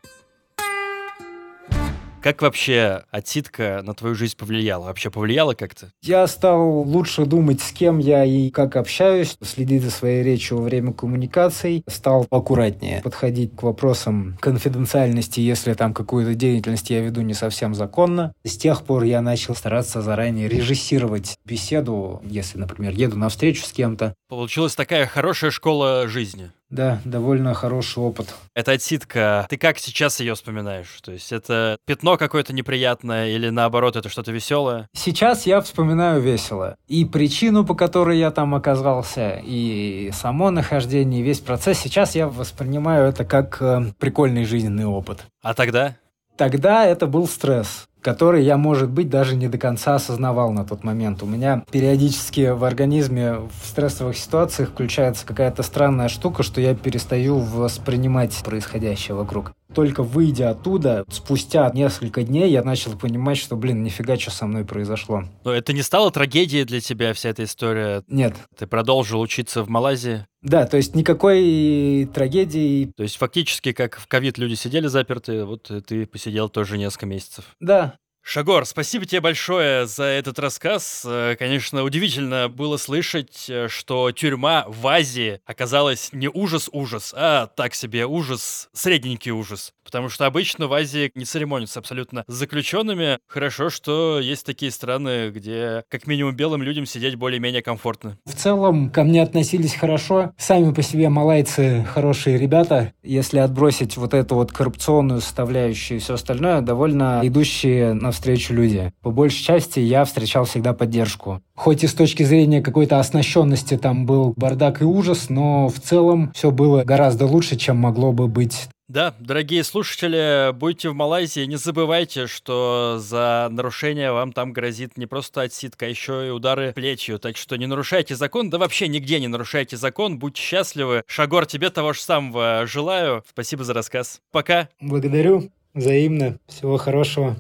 Как 2.24 2.40
вообще 2.40 3.02
отсидка 3.10 3.82
на 3.84 3.92
твою 3.92 4.14
жизнь 4.14 4.34
повлияла? 4.38 4.86
Вообще 4.86 5.10
повлияла 5.10 5.52
как-то? 5.52 5.92
Я 6.02 6.26
стал 6.26 6.80
лучше 6.80 7.26
думать, 7.26 7.60
с 7.60 7.70
кем 7.70 7.98
я 7.98 8.24
и 8.24 8.48
как 8.48 8.76
общаюсь, 8.76 9.36
следить 9.42 9.82
за 9.82 9.90
своей 9.90 10.22
речью 10.22 10.56
во 10.56 10.62
время 10.62 10.94
коммуникаций, 10.94 11.84
стал 11.86 12.26
аккуратнее 12.30 13.02
подходить 13.02 13.54
к 13.54 13.62
вопросам 13.62 14.38
конфиденциальности, 14.40 15.40
если 15.40 15.74
там 15.74 15.92
какую-то 15.92 16.34
деятельность 16.34 16.88
я 16.88 17.02
веду 17.02 17.20
не 17.20 17.34
совсем 17.34 17.74
законно. 17.74 18.32
С 18.42 18.56
тех 18.56 18.84
пор 18.84 19.02
я 19.02 19.20
начал 19.20 19.54
стараться 19.54 20.00
заранее 20.00 20.48
режиссировать 20.48 21.36
беседу, 21.44 22.22
если, 22.24 22.56
например, 22.56 22.94
еду 22.94 23.18
на 23.18 23.28
встречу 23.28 23.66
с 23.66 23.72
кем-то. 23.72 24.14
Получилась 24.30 24.74
такая 24.74 25.06
хорошая 25.06 25.50
школа 25.50 26.08
жизни. 26.08 26.50
Да, 26.70 27.00
довольно 27.04 27.54
хороший 27.54 28.02
опыт. 28.02 28.34
Эта 28.54 28.72
отсидка, 28.72 29.46
ты 29.48 29.56
как 29.56 29.78
сейчас 29.78 30.20
ее 30.20 30.34
вспоминаешь? 30.34 30.98
То 31.02 31.12
есть 31.12 31.32
это 31.32 31.76
пятно 31.86 32.16
какое-то 32.16 32.52
неприятное 32.52 33.28
или 33.28 33.50
наоборот 33.50 33.96
это 33.96 34.08
что-то 34.08 34.32
веселое? 34.32 34.88
Сейчас 34.94 35.46
я 35.46 35.60
вспоминаю 35.60 36.20
весело. 36.20 36.76
И 36.88 37.04
причину, 37.04 37.64
по 37.64 37.74
которой 37.74 38.18
я 38.18 38.30
там 38.30 38.54
оказался, 38.54 39.40
и 39.44 40.10
само 40.12 40.50
нахождение, 40.50 41.20
и 41.20 41.24
весь 41.24 41.40
процесс. 41.40 41.78
Сейчас 41.78 42.14
я 42.14 42.28
воспринимаю 42.28 43.08
это 43.08 43.24
как 43.24 43.60
э, 43.60 43.92
прикольный 43.98 44.44
жизненный 44.44 44.86
опыт. 44.86 45.26
А 45.42 45.54
тогда? 45.54 45.96
Тогда 46.36 46.84
это 46.84 47.06
был 47.06 47.28
стресс 47.28 47.86
который 48.04 48.44
я, 48.44 48.58
может 48.58 48.90
быть, 48.90 49.08
даже 49.08 49.34
не 49.34 49.48
до 49.48 49.56
конца 49.56 49.94
осознавал 49.94 50.52
на 50.52 50.64
тот 50.64 50.84
момент. 50.84 51.22
У 51.22 51.26
меня 51.26 51.64
периодически 51.70 52.50
в 52.50 52.62
организме 52.62 53.36
в 53.36 53.66
стрессовых 53.66 54.18
ситуациях 54.18 54.68
включается 54.68 55.24
какая-то 55.26 55.62
странная 55.62 56.08
штука, 56.08 56.42
что 56.42 56.60
я 56.60 56.74
перестаю 56.74 57.38
воспринимать 57.38 58.36
происходящее 58.44 59.14
вокруг. 59.14 59.52
Только 59.74 60.02
выйдя 60.02 60.50
оттуда, 60.50 61.04
спустя 61.10 61.70
несколько 61.74 62.22
дней 62.22 62.50
я 62.50 62.62
начал 62.62 62.96
понимать, 62.96 63.38
что, 63.38 63.56
блин, 63.56 63.82
нифига, 63.82 64.16
что 64.16 64.30
со 64.30 64.46
мной 64.46 64.64
произошло. 64.64 65.24
Но 65.44 65.52
это 65.52 65.72
не 65.72 65.82
стало 65.82 66.10
трагедией 66.10 66.64
для 66.64 66.80
тебя, 66.80 67.12
вся 67.12 67.30
эта 67.30 67.44
история? 67.44 68.02
Нет. 68.08 68.34
Ты 68.56 68.66
продолжил 68.66 69.20
учиться 69.20 69.62
в 69.62 69.68
Малайзии? 69.68 70.26
Да, 70.42 70.66
то 70.66 70.76
есть 70.76 70.94
никакой 70.94 72.08
трагедии. 72.12 72.92
То 72.96 73.02
есть 73.02 73.16
фактически, 73.16 73.72
как 73.72 73.98
в 73.98 74.06
ковид 74.06 74.36
люди 74.38 74.54
сидели 74.54 74.88
заперты, 74.88 75.44
вот 75.44 75.70
ты 75.86 76.06
посидел 76.06 76.48
тоже 76.48 76.76
несколько 76.76 77.06
месяцев. 77.06 77.44
Да, 77.60 77.96
Шагор, 78.26 78.64
спасибо 78.64 79.04
тебе 79.04 79.20
большое 79.20 79.86
за 79.86 80.04
этот 80.04 80.38
рассказ. 80.38 81.02
Э, 81.06 81.36
конечно, 81.38 81.82
удивительно 81.82 82.48
было 82.48 82.78
слышать, 82.78 83.44
э, 83.50 83.68
что 83.68 84.12
тюрьма 84.12 84.64
в 84.66 84.86
Азии 84.86 85.40
оказалась 85.44 86.08
не 86.12 86.28
ужас-ужас, 86.28 87.12
а 87.14 87.48
так 87.48 87.74
себе 87.74 88.06
ужас, 88.06 88.70
средненький 88.72 89.30
ужас. 89.30 89.74
Потому 89.84 90.08
что 90.08 90.24
обычно 90.24 90.68
в 90.68 90.72
Азии 90.72 91.12
не 91.14 91.26
церемонятся 91.26 91.80
абсолютно 91.80 92.24
с 92.26 92.32
заключенными. 92.32 93.18
Хорошо, 93.26 93.68
что 93.68 94.18
есть 94.18 94.46
такие 94.46 94.72
страны, 94.72 95.28
где 95.28 95.84
как 95.90 96.06
минимум 96.06 96.34
белым 96.34 96.62
людям 96.62 96.86
сидеть 96.86 97.16
более-менее 97.16 97.62
комфортно. 97.62 98.16
В 98.24 98.34
целом 98.34 98.88
ко 98.88 99.04
мне 99.04 99.22
относились 99.22 99.74
хорошо. 99.74 100.32
Сами 100.38 100.72
по 100.72 100.80
себе 100.80 101.10
малайцы 101.10 101.86
хорошие 101.92 102.38
ребята. 102.38 102.94
Если 103.02 103.38
отбросить 103.38 103.98
вот 103.98 104.14
эту 104.14 104.36
вот 104.36 104.50
коррупционную 104.50 105.20
составляющую 105.20 105.98
и 105.98 106.00
все 106.00 106.14
остальное, 106.14 106.62
довольно 106.62 107.20
идущие 107.22 107.92
на 107.92 108.13
навстречу 108.14 108.54
люди. 108.54 108.92
По 109.02 109.10
большей 109.10 109.42
части 109.42 109.80
я 109.80 110.04
встречал 110.04 110.44
всегда 110.44 110.72
поддержку. 110.72 111.42
Хоть 111.56 111.82
и 111.82 111.88
с 111.88 111.94
точки 111.94 112.22
зрения 112.22 112.62
какой-то 112.62 113.00
оснащенности 113.00 113.76
там 113.76 114.06
был 114.06 114.34
бардак 114.36 114.82
и 114.82 114.84
ужас, 114.84 115.28
но 115.28 115.68
в 115.68 115.80
целом 115.80 116.32
все 116.32 116.50
было 116.50 116.84
гораздо 116.84 117.26
лучше, 117.26 117.56
чем 117.56 117.76
могло 117.78 118.12
бы 118.12 118.28
быть 118.28 118.68
да, 118.86 119.14
дорогие 119.18 119.64
слушатели, 119.64 120.52
будьте 120.52 120.90
в 120.90 120.94
Малайзии, 120.94 121.46
не 121.46 121.56
забывайте, 121.56 122.26
что 122.26 122.98
за 123.00 123.48
нарушение 123.50 124.12
вам 124.12 124.30
там 124.32 124.52
грозит 124.52 124.98
не 124.98 125.06
просто 125.06 125.40
отсидка, 125.40 125.86
а 125.86 125.88
еще 125.88 126.26
и 126.26 126.30
удары 126.30 126.74
плечью. 126.74 127.18
Так 127.18 127.38
что 127.38 127.56
не 127.56 127.66
нарушайте 127.66 128.14
закон, 128.14 128.50
да 128.50 128.58
вообще 128.58 128.86
нигде 128.86 129.20
не 129.20 129.26
нарушайте 129.26 129.78
закон, 129.78 130.18
будьте 130.18 130.42
счастливы. 130.42 131.02
Шагор, 131.06 131.46
тебе 131.46 131.70
того 131.70 131.94
же 131.94 132.00
самого 132.00 132.66
желаю. 132.66 133.24
Спасибо 133.30 133.64
за 133.64 133.72
рассказ. 133.72 134.20
Пока. 134.30 134.68
Благодарю. 134.80 135.50
Взаимно. 135.72 136.38
Всего 136.46 136.76
хорошего. 136.76 137.36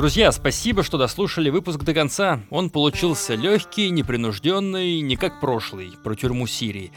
Друзья, 0.00 0.32
спасибо, 0.32 0.82
что 0.82 0.96
дослушали 0.96 1.50
выпуск 1.50 1.80
до 1.80 1.92
конца. 1.92 2.40
Он 2.48 2.70
получился 2.70 3.34
легкий, 3.34 3.90
непринужденный, 3.90 5.02
не 5.02 5.16
как 5.16 5.40
прошлый, 5.40 5.92
про 6.02 6.14
тюрьму 6.14 6.46
Сирии. 6.46 6.90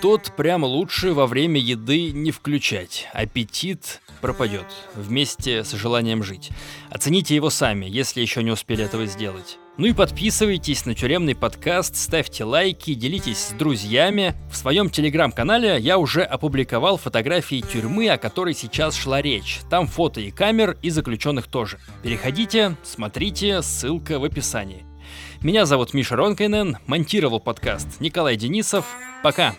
Тот 0.00 0.32
прямо 0.34 0.64
лучше 0.64 1.12
во 1.12 1.26
время 1.26 1.60
еды 1.60 2.10
не 2.10 2.30
включать. 2.30 3.06
Аппетит 3.12 4.00
пропадет 4.22 4.64
вместе 4.94 5.62
с 5.62 5.72
желанием 5.72 6.22
жить. 6.22 6.48
Оцените 6.88 7.34
его 7.34 7.50
сами, 7.50 7.84
если 7.84 8.22
еще 8.22 8.42
не 8.42 8.50
успели 8.50 8.82
этого 8.82 9.04
сделать. 9.04 9.58
Ну 9.78 9.86
и 9.86 9.92
подписывайтесь 9.92 10.86
на 10.86 10.94
тюремный 10.96 11.36
подкаст, 11.36 11.94
ставьте 11.94 12.42
лайки, 12.42 12.94
делитесь 12.94 13.38
с 13.38 13.52
друзьями. 13.52 14.34
В 14.50 14.56
своем 14.56 14.90
телеграм-канале 14.90 15.78
я 15.78 15.98
уже 15.98 16.22
опубликовал 16.22 16.96
фотографии 16.96 17.60
тюрьмы, 17.60 18.08
о 18.08 18.18
которой 18.18 18.54
сейчас 18.54 18.96
шла 18.96 19.22
речь. 19.22 19.60
Там 19.70 19.86
фото 19.86 20.20
и 20.20 20.32
камер, 20.32 20.76
и 20.82 20.90
заключенных 20.90 21.46
тоже. 21.46 21.78
Переходите, 22.02 22.76
смотрите, 22.82 23.62
ссылка 23.62 24.18
в 24.18 24.24
описании. 24.24 24.84
Меня 25.42 25.64
зовут 25.64 25.94
Миша 25.94 26.16
Ронкайнен, 26.16 26.78
монтировал 26.86 27.38
подкаст 27.38 28.00
Николай 28.00 28.34
Денисов. 28.34 28.84
Пока! 29.22 29.54